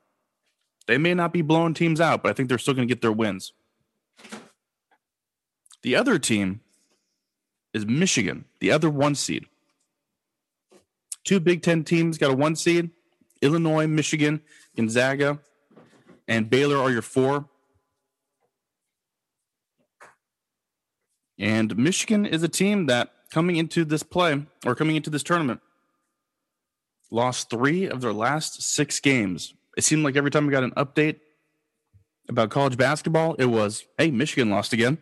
They 0.90 0.98
may 0.98 1.14
not 1.14 1.32
be 1.32 1.40
blowing 1.40 1.72
teams 1.72 2.00
out, 2.00 2.20
but 2.20 2.30
I 2.30 2.32
think 2.32 2.48
they're 2.48 2.58
still 2.58 2.74
going 2.74 2.88
to 2.88 2.92
get 2.92 3.00
their 3.00 3.12
wins. 3.12 3.52
The 5.84 5.94
other 5.94 6.18
team 6.18 6.62
is 7.72 7.86
Michigan, 7.86 8.46
the 8.58 8.72
other 8.72 8.90
one 8.90 9.14
seed. 9.14 9.46
Two 11.22 11.38
Big 11.38 11.62
Ten 11.62 11.84
teams 11.84 12.18
got 12.18 12.32
a 12.32 12.34
one 12.34 12.56
seed. 12.56 12.90
Illinois, 13.40 13.86
Michigan, 13.86 14.40
Gonzaga, 14.74 15.38
and 16.26 16.50
Baylor 16.50 16.78
are 16.78 16.90
your 16.90 17.02
four. 17.02 17.48
And 21.38 21.76
Michigan 21.76 22.26
is 22.26 22.42
a 22.42 22.48
team 22.48 22.86
that 22.86 23.12
coming 23.32 23.54
into 23.54 23.84
this 23.84 24.02
play 24.02 24.44
or 24.66 24.74
coming 24.74 24.96
into 24.96 25.08
this 25.08 25.22
tournament 25.22 25.60
lost 27.12 27.48
three 27.48 27.88
of 27.88 28.00
their 28.00 28.12
last 28.12 28.60
six 28.60 28.98
games. 28.98 29.54
It 29.76 29.84
seemed 29.84 30.04
like 30.04 30.16
every 30.16 30.30
time 30.30 30.46
we 30.46 30.52
got 30.52 30.64
an 30.64 30.72
update 30.72 31.20
about 32.28 32.50
college 32.50 32.76
basketball, 32.76 33.34
it 33.34 33.46
was, 33.46 33.84
hey, 33.98 34.10
Michigan 34.10 34.50
lost 34.50 34.72
again. 34.72 34.98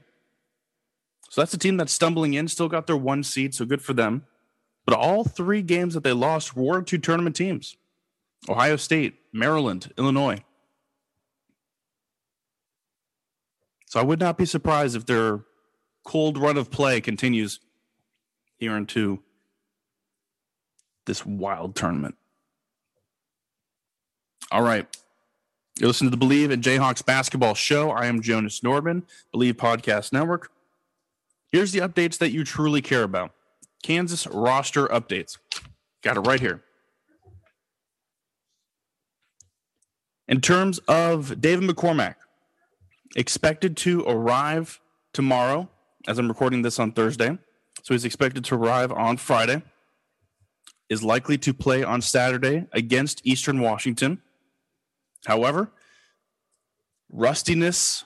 So 1.30 1.40
that's 1.40 1.54
a 1.54 1.58
team 1.58 1.76
that's 1.76 1.92
stumbling 1.92 2.34
in, 2.34 2.48
still 2.48 2.68
got 2.68 2.86
their 2.86 2.96
one 2.96 3.22
seed, 3.22 3.54
so 3.54 3.64
good 3.64 3.82
for 3.82 3.92
them. 3.92 4.24
But 4.86 4.96
all 4.96 5.24
three 5.24 5.60
games 5.62 5.94
that 5.94 6.02
they 6.02 6.12
lost 6.12 6.56
were 6.56 6.82
to 6.82 6.98
tournament 6.98 7.36
teams 7.36 7.76
Ohio 8.48 8.76
State, 8.76 9.16
Maryland, 9.32 9.92
Illinois. 9.98 10.42
So 13.86 14.00
I 14.00 14.02
would 14.02 14.20
not 14.20 14.38
be 14.38 14.44
surprised 14.44 14.96
if 14.96 15.06
their 15.06 15.40
cold 16.04 16.38
run 16.38 16.56
of 16.56 16.70
play 16.70 17.00
continues 17.00 17.60
here 18.56 18.76
into 18.76 19.22
this 21.06 21.24
wild 21.24 21.74
tournament. 21.74 22.16
All 24.50 24.62
right. 24.62 24.86
You 25.78 25.86
listen 25.86 26.10
to 26.10 26.16
the 26.16 26.24
Bleav 26.24 26.50
in 26.50 26.60
Jayhawks 26.60 27.04
basketball 27.04 27.54
show. 27.54 27.90
I 27.90 28.06
am 28.06 28.22
Jonas 28.22 28.60
Nordman, 28.60 29.02
Bleav 29.34 29.52
Podcast 29.54 30.12
Network. 30.12 30.50
Here's 31.52 31.72
the 31.72 31.80
updates 31.80 32.18
that 32.18 32.30
you 32.30 32.44
truly 32.44 32.82
care 32.82 33.02
about 33.02 33.32
Kansas 33.82 34.26
roster 34.26 34.86
updates. 34.88 35.38
Got 36.02 36.16
it 36.16 36.20
right 36.20 36.40
here. 36.40 36.62
In 40.26 40.40
terms 40.40 40.78
of 40.88 41.40
David 41.40 41.68
McCormack, 41.68 42.16
expected 43.16 43.76
to 43.78 44.04
arrive 44.06 44.80
tomorrow 45.12 45.68
as 46.06 46.18
I'm 46.18 46.28
recording 46.28 46.62
this 46.62 46.78
on 46.78 46.92
Thursday. 46.92 47.38
So 47.82 47.94
he's 47.94 48.04
expected 48.04 48.44
to 48.46 48.54
arrive 48.54 48.92
on 48.92 49.16
Friday. 49.16 49.62
Is 50.88 51.02
likely 51.02 51.36
to 51.38 51.52
play 51.52 51.84
on 51.84 52.00
Saturday 52.00 52.66
against 52.72 53.20
Eastern 53.24 53.60
Washington. 53.60 54.22
However, 55.26 55.72
rustiness, 57.10 58.04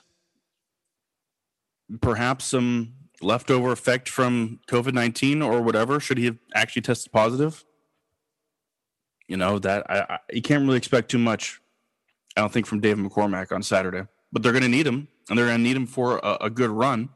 perhaps 2.01 2.45
some 2.45 2.93
leftover 3.21 3.71
effect 3.71 4.09
from 4.09 4.59
COVID 4.67 4.93
19 4.93 5.41
or 5.41 5.61
whatever, 5.61 5.99
should 5.99 6.17
he 6.17 6.25
have 6.25 6.37
actually 6.53 6.81
tested 6.81 7.11
positive? 7.11 7.63
You 9.27 9.37
know, 9.37 9.59
that 9.59 9.89
I, 9.89 9.99
I, 9.99 10.19
you 10.31 10.41
can't 10.41 10.65
really 10.65 10.77
expect 10.77 11.09
too 11.09 11.17
much, 11.17 11.61
I 12.35 12.41
don't 12.41 12.51
think, 12.51 12.65
from 12.65 12.81
David 12.81 13.05
McCormack 13.05 13.51
on 13.51 13.63
Saturday. 13.63 14.05
But 14.31 14.43
they're 14.43 14.51
going 14.51 14.63
to 14.63 14.69
need 14.69 14.87
him, 14.87 15.07
and 15.29 15.37
they're 15.37 15.45
going 15.45 15.59
to 15.59 15.63
need 15.63 15.77
him 15.77 15.87
for 15.87 16.17
a, 16.17 16.37
a 16.41 16.49
good 16.49 16.71
run. 16.71 17.09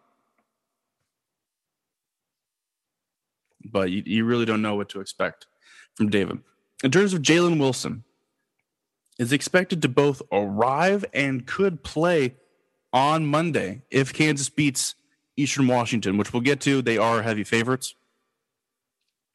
but 3.71 3.91
you, 3.91 4.03
you 4.05 4.25
really 4.25 4.45
don't 4.45 4.61
know 4.61 4.75
what 4.75 4.89
to 4.89 5.01
expect 5.01 5.47
from 5.95 6.09
David. 6.09 6.39
In 6.83 6.91
terms 6.91 7.13
of 7.13 7.21
Jalen 7.21 7.59
Wilson, 7.59 8.03
is 9.19 9.31
expected 9.31 9.81
to 9.81 9.89
both 9.89 10.21
arrive 10.31 11.03
and 11.13 11.45
could 11.45 11.83
play 11.83 12.35
on 12.93 13.25
Monday 13.25 13.81
if 13.89 14.13
Kansas 14.13 14.49
beats 14.49 14.95
Eastern 15.35 15.67
Washington, 15.67 16.17
which 16.17 16.33
we'll 16.33 16.41
get 16.41 16.61
to. 16.61 16.81
They 16.81 16.97
are 16.97 17.21
heavy 17.21 17.43
favorites. 17.43 17.95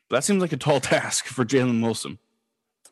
But 0.09 0.17
that 0.17 0.25
seems 0.25 0.41
like 0.41 0.53
a 0.53 0.57
tall 0.57 0.81
task 0.81 1.27
for 1.27 1.45
Jalen 1.45 1.83
Wilson 1.83 2.19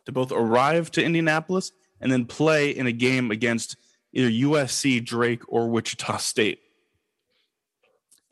to 0.06 0.12
both 0.12 0.32
arrive 0.32 0.90
to 0.92 1.04
Indianapolis 1.04 1.72
and 2.00 2.10
then 2.10 2.24
play 2.24 2.70
in 2.70 2.86
a 2.86 2.92
game 2.92 3.30
against 3.30 3.76
either 4.12 4.30
USC, 4.30 5.04
Drake, 5.04 5.42
or 5.48 5.68
Wichita 5.68 6.16
State. 6.16 6.60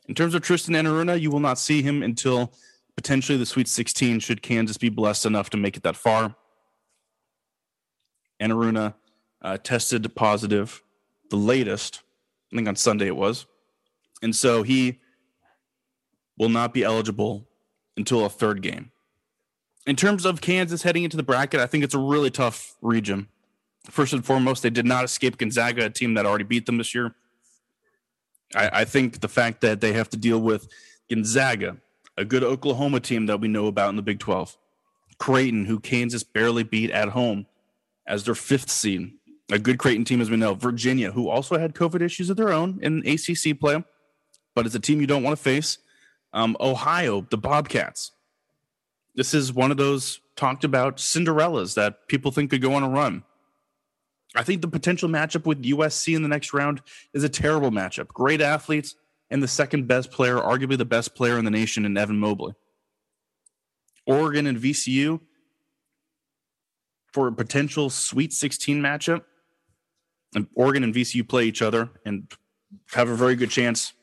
In 0.07 0.15
terms 0.15 0.33
of 0.33 0.41
Tristan 0.41 0.73
Enaruna, 0.73 1.19
you 1.21 1.29
will 1.29 1.39
not 1.39 1.59
see 1.59 1.83
him 1.83 2.01
until 2.01 2.51
potentially 2.95 3.37
the 3.37 3.45
Sweet 3.45 3.67
16 3.67 4.19
should 4.19 4.41
Kansas 4.41 4.77
be 4.77 4.89
blessed 4.89 5.25
enough 5.25 5.51
to 5.51 5.57
make 5.57 5.77
it 5.77 5.83
that 5.83 5.95
far. 5.95 6.35
Enaruna 8.39 8.93
uh, 9.41 9.57
tested 9.57 10.13
positive, 10.15 10.83
the 11.29 11.35
latest, 11.35 12.01
I 12.51 12.55
think 12.55 12.67
on 12.67 12.75
Sunday 12.75 13.07
it 13.07 13.15
was. 13.15 13.45
And 14.21 14.35
so 14.35 14.63
he 14.63 14.99
will 16.37 16.49
not 16.49 16.73
be 16.73 16.83
eligible 16.83 17.47
until 17.95 18.25
a 18.25 18.29
third 18.29 18.61
game. 18.61 18.91
In 19.85 19.95
terms 19.95 20.25
of 20.25 20.41
Kansas 20.41 20.83
heading 20.83 21.03
into 21.03 21.17
the 21.17 21.23
bracket, 21.23 21.59
I 21.59 21.67
think 21.67 21.83
it's 21.83 21.93
a 21.93 21.99
really 21.99 22.29
tough 22.29 22.75
region. 22.81 23.27
First 23.89 24.13
and 24.13 24.25
foremost, 24.25 24.61
they 24.61 24.69
did 24.69 24.85
not 24.85 25.03
escape 25.03 25.37
Gonzaga, 25.37 25.85
a 25.85 25.89
team 25.89 26.13
that 26.13 26.25
already 26.25 26.43
beat 26.43 26.65
them 26.65 26.77
this 26.77 26.93
year. 26.93 27.15
I, 28.55 28.81
I 28.81 28.85
think 28.85 29.21
the 29.21 29.27
fact 29.27 29.61
that 29.61 29.81
they 29.81 29.93
have 29.93 30.09
to 30.09 30.17
deal 30.17 30.39
with 30.39 30.67
Gonzaga, 31.09 31.77
a 32.17 32.25
good 32.25 32.43
Oklahoma 32.43 32.99
team 32.99 33.25
that 33.27 33.39
we 33.39 33.47
know 33.47 33.67
about 33.67 33.89
in 33.89 33.95
the 33.95 34.01
Big 34.01 34.19
12. 34.19 34.57
Creighton, 35.17 35.65
who 35.65 35.79
Kansas 35.79 36.23
barely 36.23 36.63
beat 36.63 36.91
at 36.91 37.09
home 37.09 37.45
as 38.09 38.25
their 38.25 38.35
fifth 38.35 38.69
seed. 38.69 39.13
A 39.51 39.57
good 39.57 39.77
Creighton 39.77 40.03
team, 40.03 40.19
as 40.19 40.29
we 40.29 40.37
know. 40.37 40.55
Virginia, 40.55 41.11
who 41.11 41.29
also 41.29 41.57
had 41.57 41.73
COVID 41.73 42.01
issues 42.01 42.29
of 42.29 42.37
their 42.37 42.51
own 42.51 42.79
in 42.81 42.99
ACC 43.07 43.57
play, 43.57 43.83
but 44.53 44.65
it's 44.65 44.75
a 44.75 44.79
team 44.79 44.99
you 44.99 45.07
don't 45.07 45.23
want 45.23 45.37
to 45.37 45.41
face. 45.41 45.77
Um, 46.33 46.57
Ohio, 46.59 47.25
the 47.29 47.37
Bobcats. 47.37 48.11
This 49.15 49.33
is 49.33 49.53
one 49.53 49.71
of 49.71 49.77
those 49.77 50.21
talked 50.35 50.63
about 50.63 50.97
Cinderellas 50.97 51.75
that 51.75 52.07
people 52.07 52.31
think 52.31 52.51
could 52.51 52.61
go 52.61 52.73
on 52.73 52.83
a 52.83 52.89
run. 52.89 53.23
I 54.35 54.43
think 54.43 54.61
the 54.61 54.67
potential 54.67 55.09
matchup 55.09 55.45
with 55.45 55.63
USC 55.63 56.15
in 56.15 56.21
the 56.21 56.27
next 56.27 56.53
round 56.53 56.81
is 57.13 57.23
a 57.23 57.29
terrible 57.29 57.71
matchup. 57.71 58.09
Great 58.09 58.41
athletes, 58.41 58.95
and 59.31 59.41
the 59.41 59.47
second 59.47 59.87
best 59.87 60.11
player, 60.11 60.37
arguably 60.37 60.77
the 60.77 60.85
best 60.85 61.15
player 61.15 61.37
in 61.37 61.45
the 61.45 61.51
nation, 61.51 61.85
in 61.85 61.97
Evan 61.97 62.19
Mobley. 62.19 62.53
Oregon 64.05 64.45
and 64.45 64.59
VCU, 64.59 65.19
for 67.11 67.27
a 67.27 67.31
potential 67.31 67.89
Sweet 67.89 68.33
16 68.33 68.81
matchup. 68.81 69.23
And 70.35 70.47
Oregon 70.53 70.83
and 70.83 70.93
VCU 70.93 71.27
play 71.27 71.45
each 71.45 71.61
other 71.61 71.89
and 72.05 72.31
have 72.91 73.09
a 73.09 73.15
very 73.15 73.35
good 73.35 73.49
chance 73.49 73.93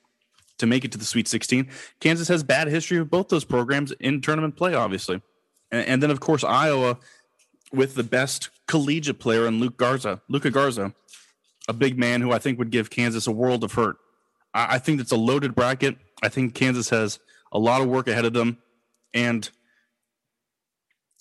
to 0.59 0.67
make 0.67 0.85
it 0.85 0.93
to 0.93 0.99
the 0.99 1.05
Sweet 1.05 1.29
16. 1.29 1.69
Kansas 2.01 2.29
has 2.29 2.43
bad 2.43 2.69
history 2.69 2.99
with 2.99 3.11
both 3.11 3.29
those 3.29 3.45
programs 3.45 3.93
in 3.93 4.21
tournament 4.21 4.57
play, 4.57 4.75
obviously. 4.75 5.23
And, 5.71 5.87
and 5.87 6.03
then, 6.03 6.11
of 6.11 6.21
course, 6.21 6.43
Iowa 6.43 6.99
with 7.73 7.95
the 7.95 8.03
best 8.03 8.51
collegiate 8.67 9.19
player 9.19 9.47
in 9.47 9.61
Luke 9.61 9.77
Garza, 9.77 10.21
Luka 10.29 10.51
Garza, 10.51 10.95
a 11.69 11.73
big 11.73 11.99
man 11.99 12.21
who 12.21 12.33
I 12.33 12.39
think 12.39 12.59
would 12.59 12.71
give 12.71 12.91
Kansas 12.91 13.27
a 13.27 13.33
world 13.33 13.65
of 13.65 13.73
hurt. 13.73 13.97
I, 14.55 14.75
I 14.75 14.79
think 14.79 15.01
it's 15.01 15.13
a 15.13 15.17
loaded 15.17 15.55
bracket. 15.55 15.97
I 16.23 16.29
think 16.29 16.55
Kansas 16.55 16.91
has 16.91 17.19
a 17.53 17.59
lot 17.59 17.81
of 17.81 17.89
work 17.89 18.09
ahead 18.09 18.25
of 18.25 18.33
them. 18.33 18.59
And 19.15 19.49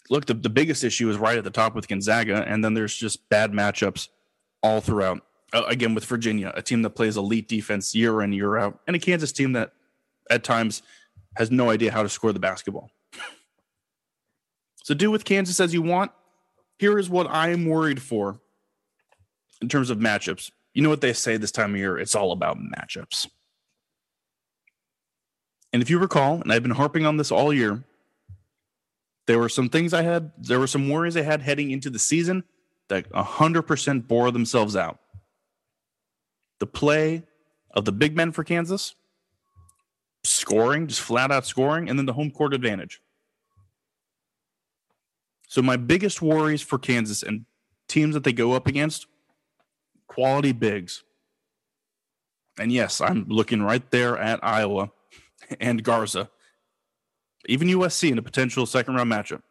look, 0.10 0.26
the, 0.26 0.34
the 0.34 0.50
biggest 0.50 0.84
issue 0.84 1.10
is 1.10 1.18
right 1.18 1.38
at 1.38 1.44
the 1.44 1.50
top 1.50 1.76
with 1.76 1.88
Gonzaga, 1.88 2.44
and 2.48 2.64
then 2.64 2.74
there's 2.74 2.96
just 2.96 3.28
bad 3.30 3.52
matchups 3.52 4.10
all 4.62 4.82
throughout. 4.82 5.22
Uh, 5.54 5.64
again, 5.68 5.94
with 5.94 6.06
Virginia, 6.06 6.52
a 6.56 6.62
team 6.62 6.82
that 6.82 6.92
plays 6.92 7.18
elite 7.18 7.48
defense 7.48 7.96
year 7.96 8.22
in, 8.22 8.34
year 8.34 8.58
out, 8.58 8.80
and 8.88 8.96
a 8.96 9.00
Kansas 9.00 9.32
team 9.32 9.54
that 9.54 9.72
at 10.30 10.44
times 10.44 10.82
has 11.38 11.52
no 11.52 11.70
idea 11.70 11.92
how 11.92 12.04
to 12.04 12.10
score 12.10 12.34
the 12.34 12.40
basketball. 12.40 12.90
so 14.84 14.94
do 14.94 15.12
with 15.12 15.26
Kansas 15.26 15.60
as 15.60 15.74
you 15.74 15.82
want. 15.82 16.12
Here 16.78 16.98
is 17.00 17.10
what 17.10 17.30
I 17.30 17.50
am 17.50 17.66
worried 17.66 18.02
for 18.02 18.40
in 19.62 19.70
terms 19.70 19.90
of 19.90 19.98
matchups. 19.98 20.52
You 20.74 20.82
know 20.82 20.90
what 20.90 21.02
they 21.02 21.14
say 21.14 21.38
this 21.38 21.52
time 21.52 21.74
of 21.74 21.78
year? 21.78 21.98
It's 21.98 22.16
all 22.16 22.32
about 22.32 22.58
matchups. 22.58 23.28
And 25.72 25.82
if 25.82 25.90
you 25.90 26.00
recall, 26.00 26.42
and 26.42 26.52
I've 26.52 26.64
been 26.64 26.72
harping 26.72 27.06
on 27.06 27.18
this 27.18 27.32
all 27.32 27.54
year, 27.54 27.84
there 29.28 29.40
were 29.40 29.50
some 29.50 29.70
things 29.70 29.94
I 29.94 30.04
had, 30.04 30.32
there 30.38 30.60
were 30.60 30.68
some 30.68 30.90
worries 30.90 31.18
I 31.18 31.22
had 31.22 31.42
heading 31.42 31.72
into 31.72 31.90
the 31.90 32.00
season 32.00 32.44
that 32.90 33.10
100% 33.12 34.08
bore 34.08 34.32
themselves 34.32 34.76
out. 34.76 35.00
The 36.60 36.68
play 36.68 37.24
of 37.72 37.86
the 37.86 37.92
big 37.92 38.16
men 38.16 38.32
for 38.32 38.44
Kansas, 38.44 38.96
scoring, 40.24 40.88
just 40.88 41.02
flat 41.02 41.32
out 41.32 41.46
scoring, 41.46 41.90
and 41.90 41.98
then 41.98 42.06
the 42.06 42.14
home 42.14 42.32
court 42.32 42.54
advantage. 42.54 43.02
So, 45.48 45.62
my 45.62 45.78
biggest 45.78 46.22
worries 46.22 46.62
for 46.62 46.78
Kansas 46.78 47.22
and 47.24 47.46
teams 47.88 48.14
that 48.14 48.24
they 48.24 48.34
go 48.34 48.54
up 48.54 48.68
against 48.68 49.08
quality 50.08 50.52
bigs. 50.52 51.04
And 52.58 52.72
yes, 52.72 53.02
I'm 53.02 53.26
looking 53.28 53.62
right 53.62 53.90
there 53.92 54.18
at 54.18 54.40
Iowa 54.44 54.92
and 55.60 55.84
Garza 55.84 56.30
even 57.48 57.68
USC 57.68 58.12
in 58.12 58.18
a 58.18 58.22
potential 58.22 58.66
second 58.66 58.96
round 58.96 59.12
matchup. 59.12 59.42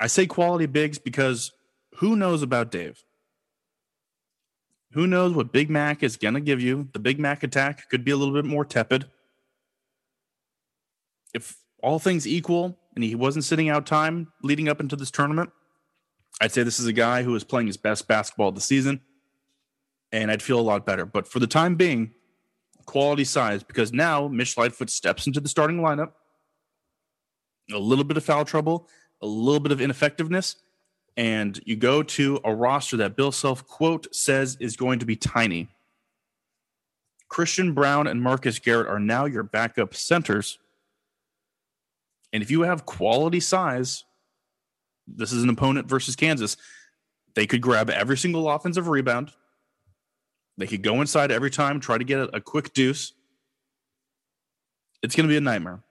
I 0.00 0.06
say 0.06 0.26
quality 0.26 0.66
bigs 0.66 0.98
because 0.98 1.52
who 1.96 2.16
knows 2.16 2.42
about 2.42 2.70
Dave? 2.70 3.02
Who 4.92 5.06
knows 5.06 5.32
what 5.32 5.52
Big 5.52 5.70
Mac 5.70 6.02
is 6.02 6.16
going 6.16 6.34
to 6.34 6.40
give 6.40 6.60
you? 6.60 6.88
The 6.92 6.98
Big 6.98 7.18
Mac 7.18 7.42
attack 7.42 7.88
could 7.90 8.04
be 8.04 8.12
a 8.12 8.16
little 8.16 8.34
bit 8.34 8.44
more 8.44 8.64
tepid. 8.64 9.06
If 11.32 11.56
all 11.82 11.98
things 11.98 12.26
equal 12.26 12.78
and 12.94 13.02
he 13.02 13.14
wasn't 13.14 13.44
sitting 13.44 13.68
out 13.68 13.86
time 13.86 14.32
leading 14.42 14.68
up 14.68 14.80
into 14.80 14.94
this 14.94 15.10
tournament, 15.10 15.50
I'd 16.40 16.52
say 16.52 16.62
this 16.62 16.80
is 16.80 16.86
a 16.86 16.92
guy 16.92 17.22
who 17.22 17.34
is 17.34 17.44
playing 17.44 17.66
his 17.66 17.76
best 17.76 18.06
basketball 18.08 18.48
of 18.48 18.54
the 18.54 18.60
season, 18.60 19.00
and 20.12 20.30
I'd 20.30 20.42
feel 20.42 20.58
a 20.58 20.62
lot 20.62 20.86
better. 20.86 21.06
But 21.06 21.26
for 21.26 21.38
the 21.38 21.46
time 21.46 21.74
being, 21.74 22.14
quality 22.84 23.24
size 23.24 23.62
because 23.62 23.92
now 23.92 24.28
Mitch 24.28 24.56
Lightfoot 24.56 24.90
steps 24.90 25.26
into 25.26 25.40
the 25.40 25.48
starting 25.48 25.78
lineup. 25.78 26.12
A 27.72 27.78
little 27.78 28.04
bit 28.04 28.16
of 28.16 28.24
foul 28.24 28.44
trouble, 28.44 28.88
a 29.22 29.26
little 29.26 29.60
bit 29.60 29.72
of 29.72 29.80
ineffectiveness, 29.80 30.56
and 31.16 31.60
you 31.64 31.76
go 31.76 32.02
to 32.02 32.40
a 32.44 32.54
roster 32.54 32.96
that 32.98 33.16
Bill 33.16 33.32
Self 33.32 33.66
quote 33.66 34.14
says 34.14 34.56
is 34.60 34.76
going 34.76 34.98
to 34.98 35.06
be 35.06 35.16
tiny. 35.16 35.68
Christian 37.28 37.72
Brown 37.72 38.06
and 38.06 38.20
Marcus 38.20 38.58
Garrett 38.58 38.88
are 38.88 39.00
now 39.00 39.24
your 39.24 39.42
backup 39.42 39.94
centers. 39.94 40.58
And 42.32 42.42
if 42.42 42.50
you 42.50 42.62
have 42.62 42.84
quality 42.84 43.40
size, 43.40 44.04
this 45.06 45.32
is 45.32 45.42
an 45.42 45.48
opponent 45.48 45.88
versus 45.88 46.16
Kansas. 46.16 46.56
They 47.34 47.46
could 47.46 47.60
grab 47.60 47.90
every 47.90 48.16
single 48.16 48.48
offensive 48.48 48.88
rebound, 48.88 49.32
they 50.56 50.66
could 50.66 50.82
go 50.82 51.00
inside 51.00 51.30
every 51.30 51.50
time, 51.50 51.80
try 51.80 51.98
to 51.98 52.04
get 52.04 52.20
a, 52.20 52.36
a 52.36 52.40
quick 52.40 52.72
deuce. 52.72 53.12
It's 55.02 55.14
going 55.16 55.28
to 55.28 55.32
be 55.32 55.36
a 55.36 55.40
nightmare. 55.40 55.82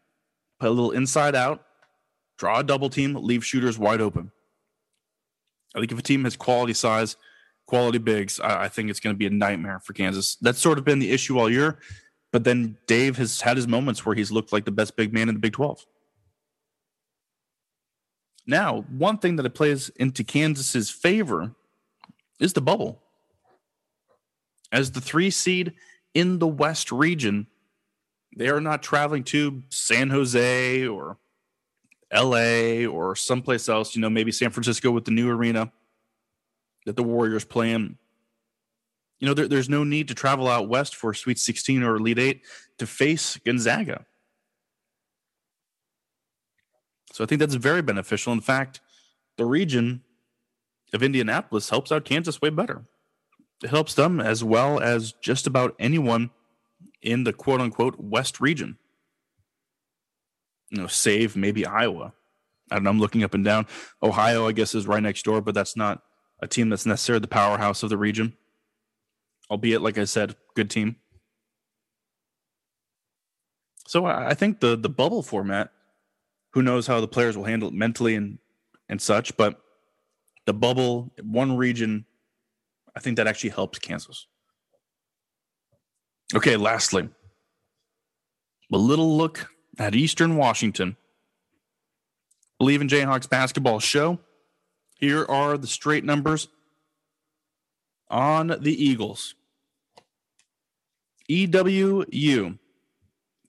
Play 0.60 0.70
a 0.70 0.72
little 0.72 0.92
inside 0.92 1.36
out, 1.36 1.64
draw 2.38 2.60
a 2.60 2.64
double 2.64 2.90
team, 2.90 3.16
leave 3.16 3.46
shooters 3.46 3.78
wide 3.78 4.02
open. 4.02 4.32
I 5.76 5.80
think 5.80 5.92
if 5.92 6.00
a 6.00 6.04
team 6.04 6.24
has 6.24 6.36
quality 6.36 6.74
size, 6.74 7.18
quality 7.66 7.98
bigs, 7.98 8.40
I, 8.40 8.66
I 8.66 8.68
think 8.70 8.90
it's 8.90 9.00
going 9.00 9.14
to 9.14 9.18
be 9.18 9.26
a 9.26 9.32
nightmare 9.32 9.80
for 9.84 9.94
Kansas. 9.94 10.36
That's 10.36 10.60
sort 10.60 10.78
of 10.78 10.86
been 10.86 11.00
the 11.00 11.12
issue 11.12 11.38
all 11.38 11.50
year. 11.50 11.80
But 12.32 12.44
then 12.44 12.78
Dave 12.88 13.18
has 13.18 13.42
had 13.42 13.58
his 13.58 13.68
moments 13.68 14.06
where 14.06 14.16
he's 14.16 14.32
looked 14.32 14.54
like 14.54 14.66
the 14.66 14.72
best 14.72 14.96
big 14.96 15.14
man 15.14 15.30
in 15.30 15.36
the 15.36 15.40
Big 15.40 15.54
12. 15.54 15.86
Now, 18.46 18.86
one 18.90 19.20
thing 19.20 19.36
that 19.38 19.46
it 19.46 19.54
plays 19.54 19.90
into 19.96 20.24
Kansas's 20.24 20.90
favor 20.90 21.54
is 22.40 22.54
the 22.54 22.62
bubble 22.62 23.02
as 24.74 24.92
the 24.92 25.00
three 25.00 25.30
seed 25.30 25.72
in 26.14 26.40
the 26.40 26.48
West 26.48 26.92
region. 26.92 27.48
They 28.36 28.50
are 28.50 28.60
not 28.60 28.82
traveling 28.82 29.24
to 29.26 29.62
San 29.70 30.10
Jose 30.10 30.88
or 30.88 31.18
LA 32.12 32.86
or 32.86 33.16
someplace 33.16 33.70
else, 33.70 33.96
you 33.96 34.02
know, 34.02 34.10
maybe 34.10 34.32
San 34.32 34.50
Francisco 34.50 34.92
with 34.92 35.06
the 35.06 35.12
new 35.12 35.30
arena 35.30 35.72
that 36.86 36.96
the 36.96 37.04
Warriors 37.04 37.46
play 37.46 37.72
in. 37.72 37.98
You 39.20 39.28
know, 39.28 39.36
there, 39.36 39.48
there's 39.48 39.70
no 39.70 39.84
need 39.84 40.08
to 40.10 40.16
travel 40.16 40.48
out 40.48 40.68
west 40.68 40.96
for 40.96 41.14
Sweet 41.14 41.40
16 41.40 41.84
or 41.84 41.96
Elite 41.96 42.20
8 42.20 42.42
to 42.80 42.88
face 42.88 43.38
Gonzaga. 43.38 44.06
So 47.14 47.24
I 47.24 47.28
think 47.28 47.40
that's 47.40 47.54
very 47.54 47.84
beneficial. 47.84 48.34
In 48.34 48.42
fact, 48.42 48.82
the 49.38 49.46
region 49.46 50.02
of 50.94 51.04
Indianapolis 51.04 51.70
helps 51.70 51.92
out 51.92 52.06
Kansas 52.06 52.42
way 52.42 52.50
better 52.50 52.86
helps 53.66 53.94
them 53.94 54.20
as 54.20 54.44
well 54.44 54.80
as 54.80 55.14
just 55.14 55.48
about 55.48 55.76
anyone 55.80 56.32
in 57.02 57.24
the 57.24 57.34
quote 57.34 57.62
unquote 57.62 58.00
West 58.00 58.40
region. 58.40 58.78
You 60.70 60.82
know, 60.82 60.88
save 60.88 61.36
maybe 61.36 61.66
Iowa. 61.66 62.14
I 62.72 62.76
don't 62.76 62.84
know. 62.84 62.90
I'm 62.90 63.00
looking 63.00 63.24
up 63.24 63.34
and 63.34 63.46
down. 63.46 63.68
Ohio, 64.02 64.48
I 64.48 64.52
guess, 64.52 64.74
is 64.74 64.88
right 64.88 65.04
next 65.04 65.24
door, 65.24 65.42
but 65.42 65.54
that's 65.54 65.76
not 65.76 66.02
a 66.40 66.48
team 66.48 66.70
that's 66.70 66.86
necessarily 66.86 67.22
the 67.22 67.28
powerhouse 67.28 67.84
of 67.84 67.90
the 67.90 67.98
region. 67.98 68.36
Albeit, 69.52 69.82
like 69.82 69.98
I 69.98 70.06
said, 70.06 70.36
good 70.56 70.70
team. 70.70 70.96
So 73.88 74.06
I 74.06 74.34
think 74.34 74.60
the 74.60 74.76
the 74.76 74.90
bubble 74.90 75.22
format, 75.22 75.72
who 76.54 76.62
knows 76.62 76.88
how 76.88 77.00
the 77.00 77.08
players 77.08 77.38
will 77.38 77.44
handle 77.44 77.68
it 77.68 77.74
mentally 77.74 78.16
and 78.16 78.40
and 78.90 79.02
such, 79.02 79.38
but 79.38 79.62
the 80.46 80.54
bubble, 80.54 81.14
one 81.22 81.56
region 81.56 82.06
I 82.96 83.00
think 83.00 83.18
that 83.18 83.28
actually 83.28 83.52
helps 83.52 83.80
Kansas. 83.80 84.28
Okay, 86.36 86.56
lastly, 86.56 87.10
a 88.72 88.78
little 88.78 89.18
look 89.18 89.50
at 89.78 89.96
Eastern 89.96 90.36
Washington. 90.36 90.98
Bleav 92.62 92.82
in 92.82 92.88
Jayhawks 92.88 93.30
basketball 93.30 93.80
show. 93.80 94.20
Here 94.98 95.26
are 95.26 95.58
the 95.58 95.68
straight 95.68 96.04
numbers 96.04 96.48
on 98.10 98.56
the 98.62 98.84
Eagles. 98.84 99.36
EWU. 101.30 102.60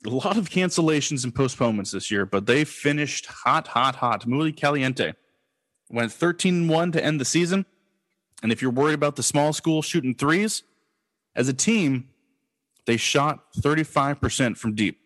A 0.07 0.11
lot 0.11 0.37
of 0.37 0.51
cancellations 0.51 1.25
and 1.25 1.35
postponements 1.35 1.93
this 1.93 2.11
year, 2.11 2.27
but 2.27 2.47
they 2.47 2.65
finished 2.65 3.27
hot, 3.27 3.69
hot, 3.69 3.97
hot. 3.97 4.27
Muy 4.27 4.53
caliente. 4.53 5.15
Went 5.91 6.13
13 6.13 6.69
1 6.69 6.93
to 6.93 7.05
end 7.05 7.21
the 7.21 7.25
season. 7.25 7.65
And 8.45 8.53
if 8.53 8.61
you're 8.61 8.71
worried 8.71 8.93
about 8.93 9.17
the 9.17 9.23
small 9.23 9.55
school 9.55 9.81
shooting 9.81 10.15
threes, 10.15 10.65
as 11.35 11.49
a 11.49 11.55
team, 11.55 12.11
they 12.85 12.99
shot 12.99 13.55
35% 13.59 14.59
from 14.59 14.75
deep. 14.75 15.01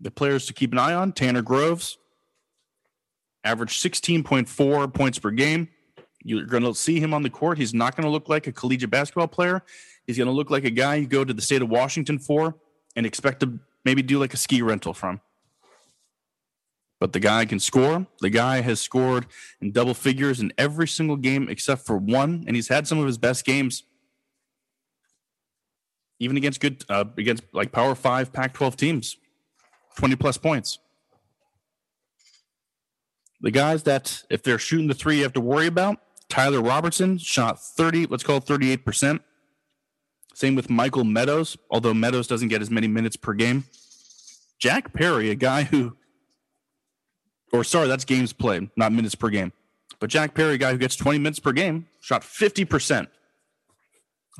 The 0.00 0.12
players 0.12 0.46
to 0.46 0.52
keep 0.52 0.70
an 0.70 0.78
eye 0.78 0.94
on 0.94 1.10
Tanner 1.10 1.42
Groves, 1.42 1.98
averaged 3.42 3.82
16.4 3.82 4.94
points 4.94 5.18
per 5.18 5.32
game. 5.32 5.70
You're 6.22 6.46
going 6.46 6.62
to 6.62 6.72
see 6.72 7.00
him 7.00 7.12
on 7.12 7.24
the 7.24 7.30
court. 7.30 7.58
He's 7.58 7.74
not 7.74 7.96
going 7.96 8.04
to 8.04 8.10
look 8.10 8.28
like 8.28 8.46
a 8.46 8.52
collegiate 8.52 8.90
basketball 8.90 9.26
player. 9.26 9.64
He's 10.06 10.16
going 10.16 10.28
to 10.28 10.32
look 10.32 10.50
like 10.50 10.62
a 10.62 10.70
guy 10.70 10.94
you 10.94 11.08
go 11.08 11.24
to 11.24 11.34
the 11.34 11.42
state 11.42 11.62
of 11.62 11.68
Washington 11.68 12.20
for 12.20 12.54
and 12.94 13.04
expect 13.04 13.40
to 13.40 13.58
maybe 13.84 14.02
do 14.02 14.20
like 14.20 14.34
a 14.34 14.36
ski 14.36 14.62
rental 14.62 14.94
from 14.94 15.20
but 17.02 17.12
the 17.12 17.18
guy 17.18 17.44
can 17.44 17.58
score. 17.58 18.06
The 18.20 18.30
guy 18.30 18.60
has 18.60 18.80
scored 18.80 19.26
in 19.60 19.72
double 19.72 19.92
figures 19.92 20.38
in 20.38 20.52
every 20.56 20.86
single 20.86 21.16
game 21.16 21.48
except 21.48 21.84
for 21.84 21.96
one, 21.96 22.44
and 22.46 22.54
he's 22.54 22.68
had 22.68 22.86
some 22.86 23.00
of 23.00 23.06
his 23.06 23.18
best 23.18 23.44
games, 23.44 23.82
even 26.20 26.36
against 26.36 26.60
good 26.60 26.84
uh, 26.88 27.06
against 27.18 27.42
like 27.52 27.72
Power 27.72 27.96
Five, 27.96 28.32
Pac-12 28.32 28.76
teams, 28.76 29.16
twenty 29.96 30.14
plus 30.14 30.38
points. 30.38 30.78
The 33.40 33.50
guys 33.50 33.82
that, 33.82 34.22
if 34.30 34.44
they're 34.44 34.60
shooting 34.60 34.86
the 34.86 34.94
three, 34.94 35.16
you 35.16 35.24
have 35.24 35.32
to 35.32 35.40
worry 35.40 35.66
about 35.66 35.98
Tyler 36.28 36.62
Robertson 36.62 37.18
shot 37.18 37.60
30, 37.60 38.06
let's 38.06 38.22
call 38.22 38.36
it 38.36 38.44
38%. 38.44 39.18
Same 40.34 40.54
with 40.54 40.70
Michael 40.70 41.02
Meadows, 41.02 41.56
although 41.68 41.92
Meadows 41.92 42.28
doesn't 42.28 42.46
get 42.46 42.62
as 42.62 42.70
many 42.70 42.86
minutes 42.86 43.16
per 43.16 43.34
game. 43.34 43.64
Jack 44.60 44.92
Perry, 44.94 45.28
a 45.30 45.34
guy 45.34 45.64
who, 45.64 45.96
or 47.52 47.64
sorry, 47.64 47.88
that's 47.88 48.04
games 48.04 48.32
played, 48.32 48.70
not 48.76 48.92
minutes 48.92 49.14
per 49.14 49.28
game. 49.28 49.52
But 50.00 50.10
Jack 50.10 50.34
Perry, 50.34 50.58
guy 50.58 50.72
who 50.72 50.78
gets 50.78 50.96
20 50.96 51.18
minutes 51.18 51.38
per 51.38 51.52
game, 51.52 51.86
shot 52.00 52.22
50%. 52.22 53.06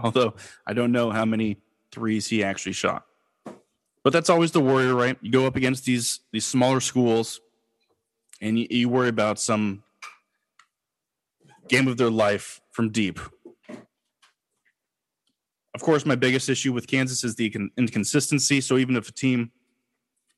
Although 0.01 0.35
I 0.66 0.72
don't 0.72 0.90
know 0.90 1.11
how 1.11 1.25
many 1.25 1.59
threes 1.92 2.29
he 2.29 2.42
actually 2.42 2.72
shot. 2.72 3.05
But 4.03 4.12
that's 4.12 4.31
always 4.31 4.51
the 4.51 4.61
worry, 4.61 4.92
right? 4.92 5.16
You 5.20 5.31
go 5.31 5.46
up 5.46 5.55
against 5.55 5.85
these 5.85 6.20
these 6.33 6.44
smaller 6.44 6.81
schools, 6.81 7.40
and 8.40 8.59
you, 8.59 8.66
you 8.68 8.88
worry 8.88 9.09
about 9.09 9.38
some 9.38 9.85
game 11.68 11.87
of 11.87 11.96
their 11.96 12.11
life 12.11 12.61
from 12.72 12.90
deep. 12.90 13.20
Of 15.75 15.81
course, 15.81 16.05
my 16.05 16.16
biggest 16.16 16.48
issue 16.48 16.72
with 16.72 16.87
Kansas 16.87 17.22
is 17.25 17.37
the 17.37 17.55
inconsistency. 17.79 18.61
So 18.61 18.77
even 18.77 18.96
if 18.96 19.09
a 19.09 19.12
team 19.12 19.53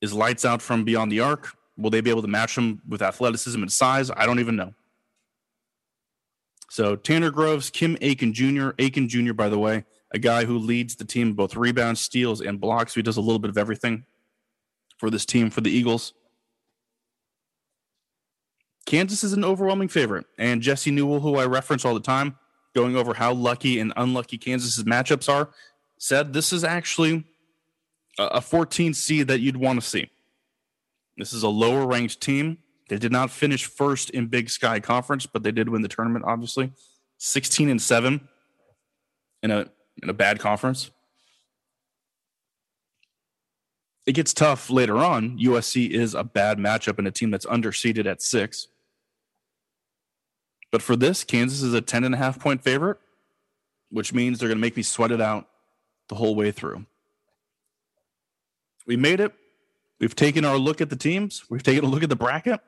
is 0.00 0.12
lights 0.12 0.44
out 0.44 0.60
from 0.60 0.84
beyond 0.84 1.10
the 1.10 1.20
arc, 1.20 1.56
will 1.76 1.90
they 1.90 2.00
be 2.00 2.10
able 2.10 2.22
to 2.22 2.28
match 2.28 2.54
them 2.54 2.80
with 2.88 3.02
athleticism 3.02 3.60
and 3.60 3.72
size? 3.72 4.10
I 4.10 4.26
don't 4.26 4.40
even 4.40 4.56
know. 4.56 4.74
So 6.70 6.96
Tanner 6.96 7.30
Groves, 7.30 7.70
Kim 7.70 7.96
Aiken 8.00 8.32
Jr., 8.32 8.70
Aiken 8.78 9.08
Jr., 9.08 9.32
by 9.32 9.48
the 9.48 9.58
way, 9.58 9.84
a 10.12 10.18
guy 10.18 10.44
who 10.44 10.58
leads 10.58 10.96
the 10.96 11.04
team 11.04 11.32
both 11.32 11.56
rebounds, 11.56 12.00
steals, 12.00 12.40
and 12.40 12.60
blocks. 12.60 12.94
He 12.94 13.02
does 13.02 13.16
a 13.16 13.20
little 13.20 13.38
bit 13.38 13.50
of 13.50 13.58
everything 13.58 14.04
for 14.96 15.10
this 15.10 15.24
team 15.24 15.50
for 15.50 15.60
the 15.60 15.70
Eagles. 15.70 16.14
Kansas 18.86 19.24
is 19.24 19.32
an 19.32 19.44
overwhelming 19.44 19.88
favorite, 19.88 20.26
and 20.38 20.62
Jesse 20.62 20.90
Newell, 20.90 21.20
who 21.20 21.36
I 21.36 21.46
reference 21.46 21.84
all 21.84 21.94
the 21.94 22.00
time, 22.00 22.38
going 22.74 22.96
over 22.96 23.14
how 23.14 23.32
lucky 23.32 23.78
and 23.78 23.92
unlucky 23.96 24.36
Kansas's 24.36 24.84
matchups 24.84 25.32
are, 25.32 25.50
said 25.98 26.32
this 26.32 26.52
is 26.52 26.64
actually 26.64 27.24
a 28.18 28.40
14 28.40 28.94
seed 28.94 29.28
that 29.28 29.40
you'd 29.40 29.56
want 29.56 29.80
to 29.80 29.86
see. 29.86 30.10
This 31.16 31.32
is 31.32 31.42
a 31.42 31.48
lower 31.48 31.86
ranked 31.86 32.20
team. 32.20 32.58
They 32.88 32.98
did 32.98 33.12
not 33.12 33.30
finish 33.30 33.64
first 33.64 34.10
in 34.10 34.26
Big 34.26 34.50
Sky 34.50 34.80
Conference, 34.80 35.26
but 35.26 35.42
they 35.42 35.52
did 35.52 35.68
win 35.68 35.82
the 35.82 35.88
tournament, 35.88 36.24
obviously. 36.26 36.72
16 37.18 37.68
and 37.68 37.80
7 37.80 38.28
in 39.42 39.50
a 39.50 39.70
in 40.02 40.10
a 40.10 40.12
bad 40.14 40.40
conference. 40.40 40.90
It 44.06 44.12
gets 44.12 44.34
tough 44.34 44.68
later 44.68 44.98
on. 44.98 45.38
USC 45.38 45.88
is 45.88 46.14
a 46.14 46.24
bad 46.24 46.58
matchup 46.58 46.98
in 46.98 47.06
a 47.06 47.10
team 47.10 47.30
that's 47.30 47.46
underseeded 47.46 48.06
at 48.06 48.20
six. 48.20 48.68
But 50.70 50.82
for 50.82 50.96
this, 50.96 51.24
Kansas 51.24 51.62
is 51.62 51.72
a 51.72 51.80
10 51.80 52.04
and 52.04 52.14
a 52.14 52.18
half 52.18 52.38
point 52.38 52.62
favorite, 52.62 52.98
which 53.90 54.12
means 54.12 54.38
they're 54.38 54.48
going 54.48 54.58
to 54.58 54.62
make 54.62 54.76
me 54.76 54.82
sweat 54.82 55.12
it 55.12 55.20
out 55.20 55.48
the 56.08 56.16
whole 56.16 56.34
way 56.34 56.50
through. 56.50 56.84
We 58.86 58.96
made 58.96 59.20
it. 59.20 59.32
We've 60.00 60.14
taken 60.14 60.44
our 60.44 60.56
look 60.58 60.80
at 60.80 60.90
the 60.90 60.96
teams. 60.96 61.44
We've 61.48 61.62
taken 61.62 61.84
a 61.84 61.88
look 61.88 62.02
at 62.02 62.08
the 62.08 62.16
bracket. 62.16 62.60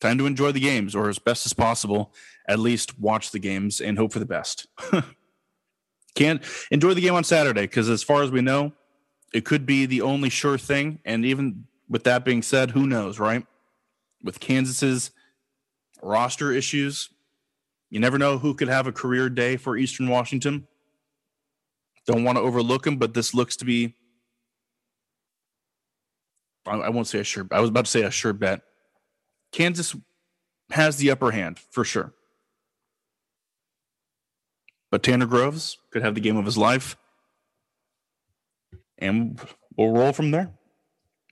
Time 0.00 0.18
to 0.18 0.26
enjoy 0.26 0.52
the 0.52 0.60
games, 0.60 0.94
or 0.94 1.08
as 1.08 1.18
best 1.18 1.44
as 1.44 1.52
possible, 1.52 2.14
at 2.48 2.58
least 2.58 2.98
watch 2.98 3.30
the 3.30 3.38
games 3.38 3.80
and 3.80 3.98
hope 3.98 4.12
for 4.12 4.18
the 4.18 4.26
best. 4.26 4.66
Can't 6.14 6.42
enjoy 6.70 6.94
the 6.94 7.02
game 7.02 7.14
on 7.14 7.22
Saturday 7.22 7.62
because, 7.62 7.88
as 7.88 8.02
far 8.02 8.22
as 8.22 8.30
we 8.30 8.40
know, 8.40 8.72
it 9.32 9.44
could 9.44 9.66
be 9.66 9.86
the 9.86 10.00
only 10.00 10.30
sure 10.30 10.58
thing. 10.58 11.00
And 11.04 11.24
even 11.24 11.66
with 11.88 12.04
that 12.04 12.24
being 12.24 12.42
said, 12.42 12.70
who 12.70 12.86
knows, 12.86 13.18
right? 13.18 13.46
With 14.22 14.40
Kansas's 14.40 15.10
roster 16.02 16.50
issues, 16.50 17.10
you 17.90 18.00
never 18.00 18.18
know 18.18 18.38
who 18.38 18.54
could 18.54 18.68
have 18.68 18.86
a 18.86 18.92
career 18.92 19.28
day 19.28 19.56
for 19.56 19.76
Eastern 19.76 20.08
Washington. 20.08 20.66
Don't 22.06 22.24
want 22.24 22.38
to 22.38 22.42
overlook 22.42 22.86
him, 22.86 22.96
but 22.96 23.14
this 23.14 23.34
looks 23.34 23.56
to 23.56 23.64
be. 23.64 23.94
I 26.66 26.90
won't 26.90 27.06
say 27.06 27.20
a 27.20 27.24
sure. 27.24 27.46
I 27.50 27.60
was 27.60 27.70
about 27.70 27.86
to 27.86 27.90
say 27.90 28.02
a 28.02 28.10
sure 28.10 28.32
bet. 28.32 28.62
Kansas 29.52 29.96
has 30.70 30.96
the 30.96 31.10
upper 31.10 31.30
hand 31.30 31.58
for 31.58 31.84
sure. 31.84 32.12
But 34.90 35.02
Tanner 35.02 35.26
Groves 35.26 35.78
could 35.92 36.02
have 36.02 36.14
the 36.14 36.20
game 36.20 36.36
of 36.36 36.44
his 36.44 36.58
life. 36.58 36.96
And 38.98 39.40
we'll 39.76 39.92
roll 39.92 40.12
from 40.12 40.30
there. 40.30 40.52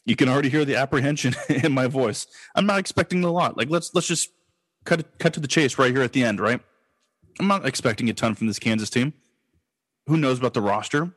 You 0.05 0.17
can 0.17 0.29
already 0.29 0.49
hear 0.49 0.65
the 0.65 0.77
apprehension 0.77 1.35
in 1.49 1.73
my 1.73 1.87
voice. 1.87 2.27
I'm 2.55 2.67
not 2.67 2.79
expecting 2.79 3.23
a 3.25 3.31
lot. 3.31 3.57
Like 3.57 3.69
let's 3.69 3.95
let's 3.95 4.07
just 4.07 4.31
cut 4.85 5.19
cut 5.19 5.35
to 5.35 5.41
the 5.41 5.49
chase 5.49 5.79
right 5.79 5.93
here 5.93 6.03
at 6.03 6.13
the 6.13 6.25
end, 6.25 6.41
right? 6.41 6.61
I'm 7.39 7.47
not 7.47 7.67
expecting 7.67 8.09
a 8.09 8.15
ton 8.15 8.35
from 8.35 8.47
this 8.47 8.59
Kansas 8.59 8.91
team. 8.91 9.13
Who 10.07 10.17
knows 10.17 10.39
about 10.39 10.55
the 10.55 10.63
roster? 10.63 11.13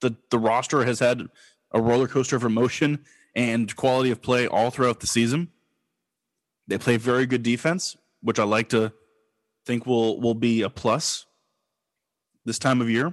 The 0.00 0.14
the 0.30 0.38
roster 0.38 0.84
has 0.84 1.00
had 1.00 1.28
a 1.72 1.80
roller 1.80 2.08
coaster 2.08 2.36
of 2.36 2.44
emotion 2.44 3.04
and 3.34 3.74
quality 3.76 4.10
of 4.10 4.22
play 4.22 4.46
all 4.46 4.70
throughout 4.70 5.00
the 5.00 5.06
season. 5.06 5.48
They 6.66 6.78
play 6.78 6.96
very 6.96 7.26
good 7.26 7.42
defense, 7.42 7.96
which 8.22 8.38
I 8.38 8.44
like 8.44 8.68
to 8.70 8.92
think 9.66 9.86
will 9.86 10.20
will 10.20 10.34
be 10.34 10.62
a 10.62 10.70
plus 10.70 11.26
this 12.44 12.58
time 12.58 12.80
of 12.80 12.88
year. 12.90 13.12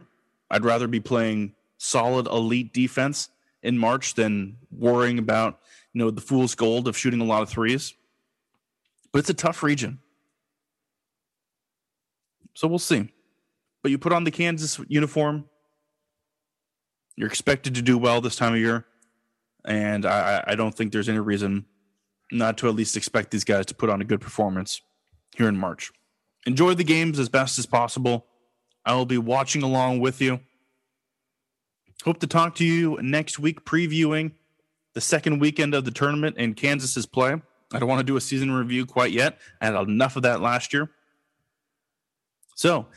I'd 0.50 0.64
rather 0.64 0.88
be 0.88 1.00
playing 1.00 1.54
solid 1.78 2.28
elite 2.28 2.74
defense 2.74 3.30
in 3.62 3.78
March 3.78 4.14
than 4.14 4.58
worrying 4.72 5.20
about, 5.20 5.60
you 5.94 6.00
know, 6.00 6.12
the 6.12 6.22
fool's 6.22 6.56
gold 6.56 6.88
of 6.88 6.98
shooting 6.98 7.22
a 7.22 7.26
lot 7.26 7.42
of 7.42 7.50
threes. 7.50 7.94
But 9.12 9.20
it's 9.20 9.30
a 9.30 9.34
tough 9.34 9.64
region. 9.64 10.00
So 12.54 12.68
we'll 12.68 12.80
see. 12.80 13.10
But 13.84 13.92
you 13.92 13.98
put 13.98 14.14
on 14.14 14.24
the 14.24 14.32
Kansas 14.32 14.80
uniform, 14.88 15.46
you're 17.18 17.28
expected 17.28 17.76
to 17.76 17.82
do 17.82 17.98
well 17.98 18.22
this 18.22 18.38
time 18.38 18.54
of 18.54 18.60
year. 18.60 18.86
And 19.66 20.06
I, 20.06 20.44
I 20.48 20.56
don't 20.56 20.74
think 20.74 20.94
there's 20.94 21.10
any 21.10 21.20
reason 21.20 21.66
not 22.32 22.58
to 22.60 22.70
at 22.70 22.76
least 22.76 22.96
expect 22.96 23.32
these 23.32 23.44
guys 23.44 23.66
to 23.66 23.76
put 23.76 23.90
on 23.90 24.02
a 24.02 24.06
good 24.06 24.22
performance 24.22 24.82
here 25.36 25.50
in 25.50 25.58
March. 25.58 25.92
Enjoy 26.46 26.74
the 26.74 26.84
games 26.84 27.20
as 27.20 27.28
best 27.28 27.60
as 27.60 27.66
possible. 27.66 28.26
I 28.86 28.94
will 28.96 29.06
be 29.06 29.18
watching 29.18 29.64
along 29.64 30.00
with 30.00 30.22
you. 30.22 30.40
Hope 32.06 32.20
to 32.20 32.28
talk 32.28 32.56
to 32.56 32.66
you 32.66 32.98
next 33.02 33.40
week 33.40 33.66
previewing 33.66 34.32
the 34.94 35.02
second 35.02 35.40
weekend 35.40 35.74
of 35.74 35.84
the 35.84 35.92
tournament 35.92 36.38
in 36.38 36.54
Kansas's 36.54 37.06
play. 37.06 37.36
I 37.74 37.80
don't 37.80 37.90
want 37.90 38.00
to 38.00 38.06
do 38.06 38.16
a 38.16 38.22
season 38.22 38.52
review 38.52 38.86
quite 38.86 39.12
yet. 39.12 39.40
I 39.60 39.66
had 39.66 39.76
enough 39.76 40.16
of 40.16 40.24
that 40.24 40.40
last 40.40 40.72
year. 40.72 40.90
So, 42.56 42.88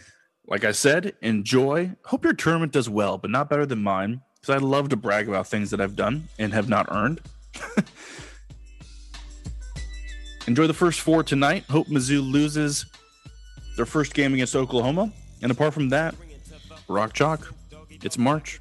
like 0.50 0.64
I 0.64 0.72
said, 0.72 1.14
enjoy. 1.22 1.92
Hope 2.04 2.24
your 2.24 2.34
tournament 2.34 2.72
does 2.72 2.90
well, 2.90 3.16
but 3.16 3.30
not 3.30 3.48
better 3.48 3.64
than 3.64 3.82
mine, 3.82 4.20
because 4.40 4.56
I 4.56 4.58
love 4.58 4.88
to 4.88 4.96
brag 4.96 5.28
about 5.28 5.46
things 5.46 5.70
that 5.70 5.80
I've 5.80 5.94
done 5.94 6.28
and 6.38 6.52
have 6.52 6.68
not 6.68 6.88
earned. 6.90 7.20
enjoy 10.48 10.66
the 10.66 10.74
first 10.74 11.00
four 11.00 11.22
tonight. 11.22 11.64
Hope 11.70 11.86
Mizzou 11.86 12.28
loses 12.28 12.84
their 13.76 13.86
first 13.86 14.12
game 14.12 14.34
against 14.34 14.56
Oklahoma. 14.56 15.12
And 15.40 15.52
apart 15.52 15.72
from 15.72 15.88
that, 15.90 16.16
rock 16.88 17.12
chalk. 17.12 17.54
It's 18.02 18.18
March. 18.18 18.60